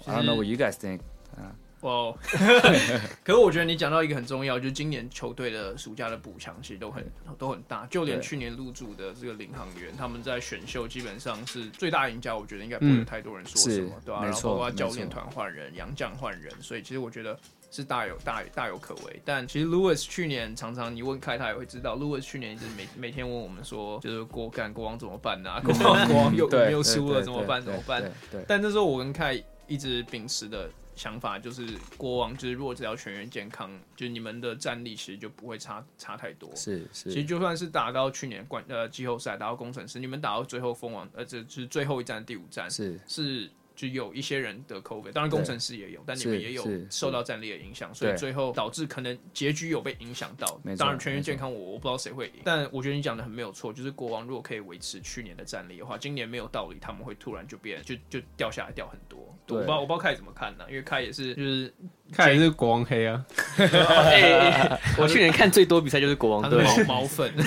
[0.00, 0.98] 就是、，I don't know what you guys think，
[1.36, 1.54] 啊。
[1.80, 2.16] 哇！Wow.
[3.24, 7.04] 可是我觉得你讲到一个很重要，就是今年球队的暑假的补强其实都很
[7.38, 14.24] 都很大，就连去年入驻的这个领航员，他们在选秀基本上是最大赢家，我觉得应该不会有太多人说什么，嗯、对吧、啊？
[14.24, 17.38] 然后包括教练团换人、洋将换人，所以其实我觉得
[17.70, 19.22] 是大有大大有可为。
[19.24, 25.60] 但其实 Lewis 去年常常你问开他也会知道，Lewis 去年一直每 每天问我们说，就是国干国王怎么办呢、啊？
[25.60, 27.62] 国王国王又又输了怎么办？
[27.62, 28.02] 怎么办？
[28.48, 30.68] 但那时候我跟开一直秉持的。
[30.98, 31.64] 想法就是
[31.96, 36.50] 国王，就是如果只要全员健康，就是你们的战力其实就不会差差太多。
[36.56, 43.48] 是是，其实就算是打到去年冠呃季后赛，打到工程师，你们打到最后封王，呃这就是最后一战第五战是是。
[43.78, 50.60] 就有一些人得 COVID，当然工程师也有，但你们也有受到战力的影响，所以最后导致可能结局有被影响到。
[50.76, 59.20] 当然全员健康，我我不知道谁会赢，但我觉得你讲的很没有错，就是国王如果可以维持去年的战力的话，今年没有道理他们会突然就变就就掉下来掉很多。
[59.20, 60.64] 我不知道我不知道凯怎么看呢？
[60.68, 61.72] 因为凯也是就是
[62.12, 63.22] 凯也是国王黑啊。
[64.96, 67.32] 我去年看最多比赛就是国王队毛毛粉。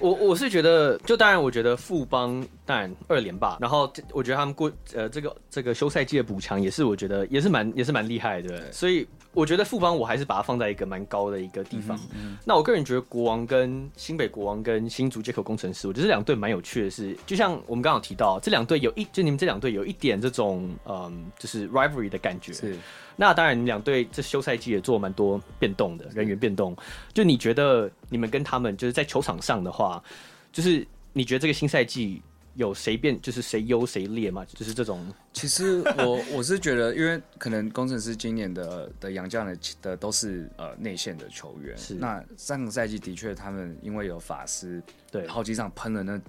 [0.00, 3.56] 我我是觉得，就当然我觉得富邦当然二连霸。
[3.60, 9.06] 然后我觉得他们过呃这个这个休赛季的补强也是我觉得也是蛮也是蛮厉害的，对，所以
[9.36, 12.00] 我觉得富邦我还是把它放在一个蛮高的一个地方。
[12.42, 22.50] 那我个人觉得国王跟新北国王跟新竹街口工程师，我觉得这两队蛮有趣的是，就像我们刚刚有提到，这两队有一就你们这两队有一点这种嗯就是 rivalry 的感觉。
[22.54, 22.74] 是。
[23.14, 26.74] 那当然，你们两队这休赛季也做蛮多变动的人员变动。
[27.12, 30.02] 就你觉得你们跟他们就是在球场上的话，
[30.50, 32.22] 就是你觉得这个新赛季？
[32.56, 34.44] 有谁变就是谁优谁劣嘛？
[34.46, 35.06] 就是这种。
[35.32, 41.76] 其实我 我是觉得，因为可能工程师今年的的洋将的的都是呃内线的球员。
[41.76, 41.94] 是。
[41.94, 46.20] 那上个赛季的确他们因为有法师，对，好几场喷了那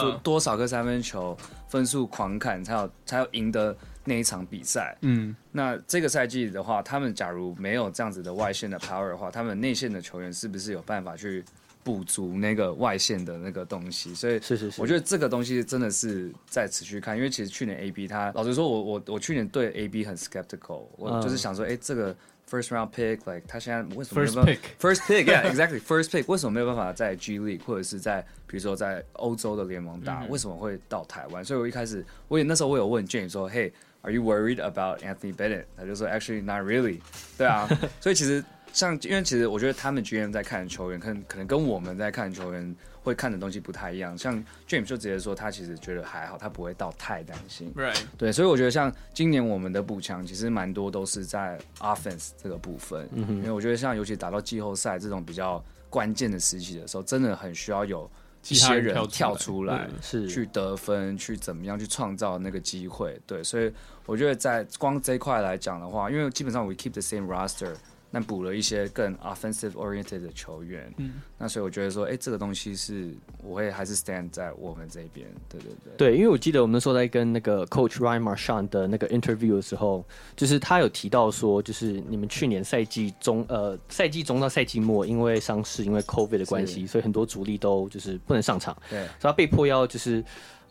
[0.00, 1.36] 多多少个三分球，
[1.68, 4.96] 分数狂砍，才有才有赢得那一场比赛。
[5.02, 5.34] 嗯。
[5.50, 11.44] 那这个赛季的话，他们假如没有这样子的外线的 power 的话，他们内线的球员是不是有办法去？
[11.84, 22.16] 补足那个外线的那个东西，所以是是是，我觉得这个东西真的是在持续看，因为其实去年 AB 他老实说我，我我我去年对 AB 很 skeptical，我就是想说，哎、嗯欸，这个
[22.50, 31.44] first round pick，like 他现在为什么没有办法 first pick，first pick，yeah，exactly，first pick 为什么没有办法在 G League 或者是在比如说在欧洲的联盟打，嗯、为什么会到台湾？
[31.44, 35.64] 所以我一开始我也那时候我有问 James 说，Hey，are you worried about Anthony Bennett？
[35.76, 37.00] 他就说，actually not really，
[37.36, 37.68] 对啊，
[38.00, 38.42] 所以其实。
[38.74, 44.18] 像，因为其实我觉得他们 GM 在看球员，可能可能跟我们在看球员会看的东西不太一样。
[44.18, 44.34] 像
[44.68, 47.72] James 就直接说，他其实觉得还好，他不会到太担心。
[47.76, 47.96] Right.
[48.18, 53.08] 对，所以我觉得像今年我们的补强，其实蛮多都是在 offense 这个部分。
[53.14, 58.10] 因为我觉得像尤其打到季后赛这种比较关键的时期的时候，真的很需要有
[58.48, 63.16] 一些人跳出来，是去得分，去怎么样去创造那个机会。
[63.24, 63.72] 对，所以
[64.04, 67.72] 我觉得在光这一块来讲的话，因为基本上 we keep the same roster。
[68.14, 73.12] 那补了一些更 offensive oriented 的球员，嗯，那所以我觉得说，哎、欸，这个东西是
[73.42, 80.04] 我会还是 stand 在我们这边，对对对，对，因为我记得我们那时候在跟那个 Coach Ryan Marchand 的那个 interview 的时候，
[80.36, 90.24] 就是他有提到说，就是你们去年赛季中，呃，赛季中到赛季末，因为伤势，因为 COVID 的关系，所以很多主力都就是不能上场，对，所以他被迫要就是。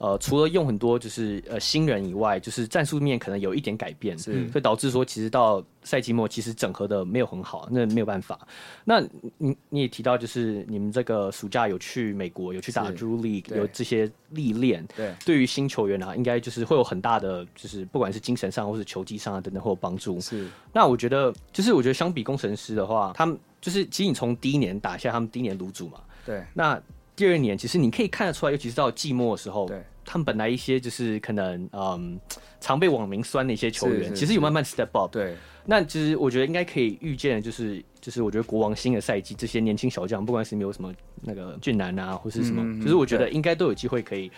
[0.04, 8.38] 呃，除了用很多就是呃新人以外，就是战术面可能有一点改变，是，所以导致说其实到赛季末其实整合的没有很好，那没有办法。
[8.84, 9.00] 那
[9.38, 20.20] 你你也提到就是你们这个暑假有去美国，有去打 Drew League，有这些历练，对，对于新球员啊，应该就是会有很大的就是不管是精神上或是球技上啊等等会有帮助。
[20.20, 26.78] 是，那我觉得就是我觉得相比工程师的话，他们就是其实你从第一年打下他们第一年炉主嘛，对，那
[27.16, 29.82] 第二年其实你可以看得出来，尤其是到季末的时候，对。
[30.06, 32.20] 他们本来一些就是可能嗯
[32.60, 35.12] 常被网民酸的一些球员，其实有慢慢 step up。
[35.12, 35.36] 对，
[35.66, 44.32] 那其实我觉得应该可以预见，就是就是我觉得国王新的赛季这些年轻小将，不管是没有什么那个俊男啊，或是什么，嗯、就是我觉得应该都有机会可以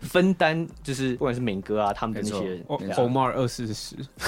[0.00, 2.62] 分担，就是不管是敏哥啊，他们的那些
[2.94, 3.96] Omar 二四十，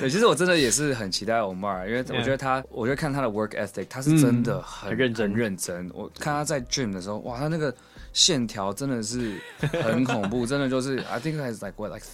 [0.00, 5.30] 对，其实我真的也是很期待 Omar，因为我觉得他，我觉得看他的 work ethic，他是真的很、很认真。
[5.30, 5.90] 很认真。
[5.92, 7.74] 我看他在 gym 的时候，哇，他那个
[8.12, 9.34] 线条真的是
[9.82, 12.04] 很恐怖，真的就是 I think has like what like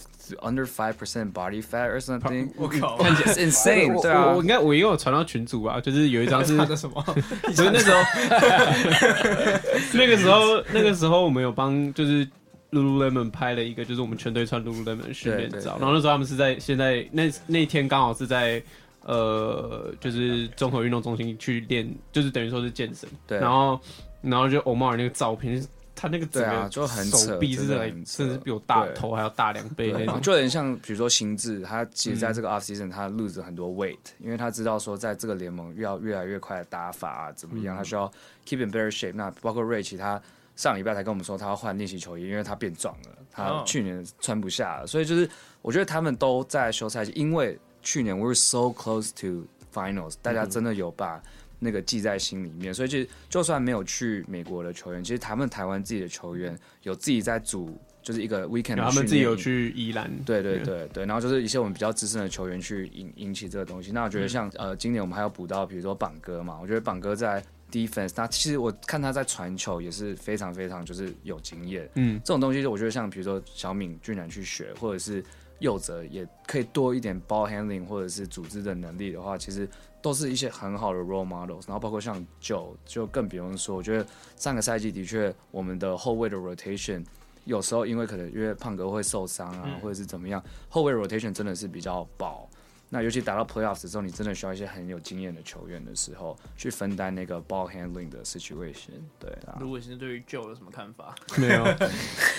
[0.41, 2.49] under five percent body fat or something。
[2.57, 7.01] 我靠，看起来 insane，对啊，我应该我应该有传到群组吧，就是有一张是那个什么，
[7.41, 7.97] 不是那时候，
[9.93, 12.27] 那个时候那个时候我们有帮就是
[12.71, 18.61] Lululemon 拍了一个，就是我们全队穿 Lululemon 训练照，然后那时候他们是在现在那那天刚好是在
[19.01, 23.79] 呃就是综合运动中心去练，就是等于说是健身，对，然后
[24.21, 25.65] 然后就 Omar 那个照片。
[25.99, 27.65] 他那个对啊就很手臂是
[28.05, 38.07] 甚至比我大头还要大两倍那种，就有点像比如说心智，他其实在这个 off season 他 lose 很多 weight，因为他知道说在这个联盟要越来越快的打法啊怎么样，他需要
[38.45, 39.15] keep in better shape。
[39.15, 40.21] 那包括 Rich 他
[40.55, 45.27] 上礼拜才跟我们说他要换练习球衣，因为他变壮了，他去年穿不下了，所以就是
[45.63, 51.19] 我觉得他们都在休赛期，因为去年 we're so close to finals，大家真的有把。
[51.59, 63.91] 那个记在心里面，所以其实就算没有去美国的球员，其实他们台湾自己的球员有自己在组，就是一个 weekend，他们自己有去宜兰，对对对对，然后就是一些我们比较资深的球员去引引起这个东西。
[63.91, 75.23] 那我觉得像、嗯、呃，今年我们还要补到，比如说榜哥嘛，我觉得榜哥在 defense，他其实我看他在传球也是非常非常就是有经验，嗯，这种东西我觉得像比如说小敏俊然去学，或者是
[75.59, 79.67] 佑哲也可以多一点 ball handling 或者是组织的能力的话，其实。
[80.07, 83.75] 都是一些很好的 role models，然后包括像 Joe，就更不用说。
[83.75, 87.03] 我觉得上个赛季的确，我们的后卫的 rotation
[87.43, 92.47] 有时候因为可能因为胖哥会受伤啊，或者是怎么样，后卫 rotation 真的是比较薄。
[92.89, 98.91] 那尤其打到 playoffs 的时候，你真的需要一些很有经验的球员的时候，去分担那个 ball handling 的 situation。
[99.19, 99.57] 对啊。
[99.59, 101.13] 如果是对于 Joe 有什么看法？
[101.37, 101.65] 没有。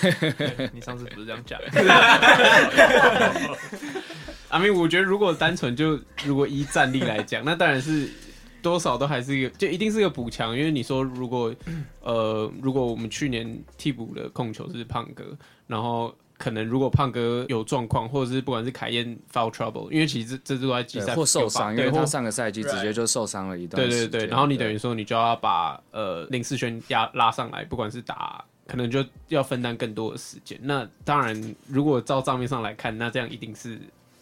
[0.73, 1.59] 你上次不是这样讲
[4.49, 8.09] ？I mean，我觉得如果单纯就如果依战力来讲，那当然是
[8.63, 10.57] 多少都还是一个，就一定是一个补强。
[10.57, 11.53] 因为你说如果
[12.01, 15.37] 呃，如果我们去年替补的控球是胖哥，
[15.67, 16.15] 然后。
[16.39, 23.87] 可能如果胖哥有状况，或者是不管是凯燕 foul trouble，因为其实这这都在季赛或受伤，因为他上个赛季直接就受伤了一段。
[23.87, 30.57] 对对对，然后你等于说你就要把呃林世轩压拉上来，不管是打，可能就要分担更多的时间。
[30.63, 33.77] 那当然，如果照账面上来看，那这样一定是。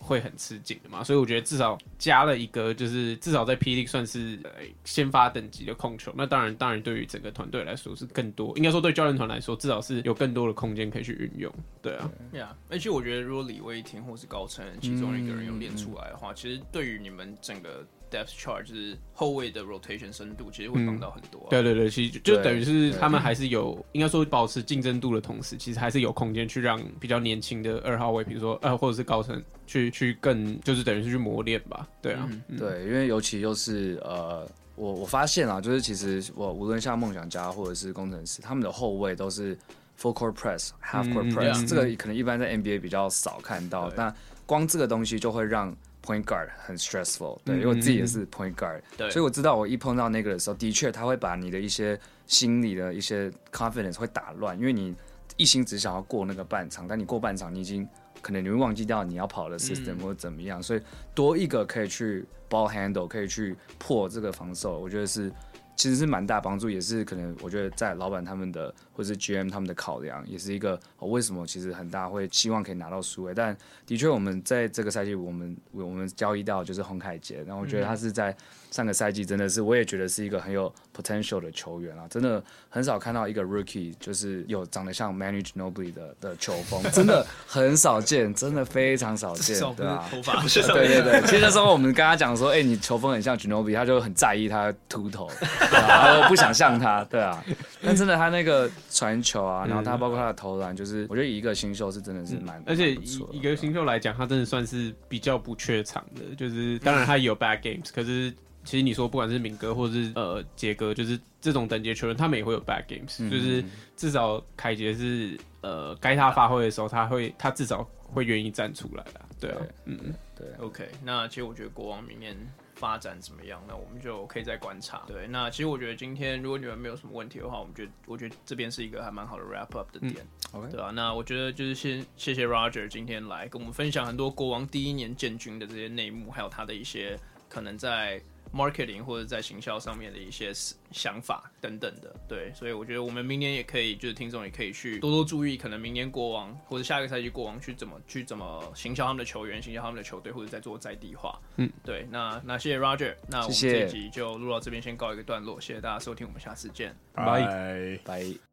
[0.08, 4.40] 会很吃紧的嘛，所以我觉得至少加了一个，就是至少在霹雳算是
[4.86, 6.14] 先发等级的控球。
[6.16, 11.54] 那当然，当然对于整个团队来说是更多，应该说对教练团来说，至少是有更多的空间可以去运用。
[11.82, 12.56] 对啊，对啊。
[12.70, 17.86] 而且我觉得，如果李威霆或是高层其中一个人有练出来的话，其实对于你们整个。
[18.12, 21.50] Depth chart 就是后卫的 rotation 深度，其实会帮到很多、啊嗯。
[21.50, 31.88] 对对对，其实就等于是他们还是有，应该说保持竞争度的同时，其实还是有空间去让比较年轻的二号位，比如说呃，或者是高层去去更，就是等于是去磨练吧。
[32.02, 39.58] 对啊，嗯嗯、对，因为尤其就是呃，我我发现啊，就是其实我无论像梦想家或者是工程师，他们的后卫都是
[40.00, 43.92] full court press、half court press，、嗯、这个可能一般在 NBA 比较少看到。
[43.98, 44.14] 那
[44.46, 45.76] 光这个东西就会让。
[46.08, 54.96] Point guard 很 stressful，对，因为我自己也是 point guard，对，所以我知道我一碰到那个的时候，的确他会把你的一些心理的一些 confidence 会打乱，因为你
[55.36, 57.86] 一心只想要过那个半场，但你过半场你已经
[58.22, 60.82] 可能你会忘记掉你要跑的 system 或者怎么样，所以
[61.14, 65.30] 多一个可以去 ball handle，可以去破这个防守，我觉得是。
[65.78, 73.34] 其实是蛮大帮助，也是可能我觉得在老板他们的或者是 GM 他们的考量，也是一个、哦、为什么其实很大会希望可以拿到数位。
[73.34, 73.56] 但
[73.86, 78.36] 的确我们在这个赛季我们我们交易到就是洪凯杰，然后我觉得他是在
[78.78, 95.28] 上个赛季真的是我也觉得是一个很有 potential 的球员啊，真的很少看到一个 rookie 就是有长得像 Manu Ginobili 的的球风，真的很少见，真的非常少见，对啊，头发， 对对对， 其实那时候我们跟他讲说，哎、欸，你球风很像 Ginobili，他就很在意他秃头。
[95.72, 97.44] 然后不想像他，对啊，
[97.82, 108.32] 但真的他那个传球啊，然后他包括他的投篮，就是我觉得以一个新秀是真的是蛮，而且以一个新秀来讲，他真的算是比较不缺场的，就是当然他有 bad games，可是
[108.68, 113.64] 其实你说不管是敏哥或者是呃杰哥，就是这种等级球员，他们也会有 bad games，就是
[113.96, 117.82] 至少凯杰是呃该他发挥的时候，他会他至少
[118.14, 122.36] 会愿意站出来啊，对啊，嗯，对，OK，那其实我觉得国王明年。
[122.80, 123.60] 发展怎么样？
[123.68, 125.02] 那我们就可以再观察。
[125.08, 130.70] 对，那其实我觉得今天如果你们没有什么问题的话，我们觉得我觉得这边是一个还蛮好的 wrap up 的点，嗯 okay.
[130.70, 130.92] 对吧、啊？
[130.92, 137.18] 那我觉得就是先谢谢 Roger 今天来跟我们分享很多国王第一年建军的这些内幕，还有他的一些
[137.50, 138.22] 可能在
[138.54, 140.52] marketing 或者在行销上面的一些
[140.92, 142.16] 想法等等的。
[142.28, 151.40] 对，所以我觉得我们明年也可以，就是听众也可以去多多注意，可能明年国王或者下一个赛季国王去怎么去怎么行销他们的球员，行销他们的球队，或者在做在地化。
[151.58, 152.08] 嗯，对。
[152.10, 155.60] 那那谢谢 Roger，那我们这一集就录到这边，先告一个段落。
[155.60, 158.00] 谢谢大家收听，我们下次见，拜拜。
[158.04, 158.47] 拜。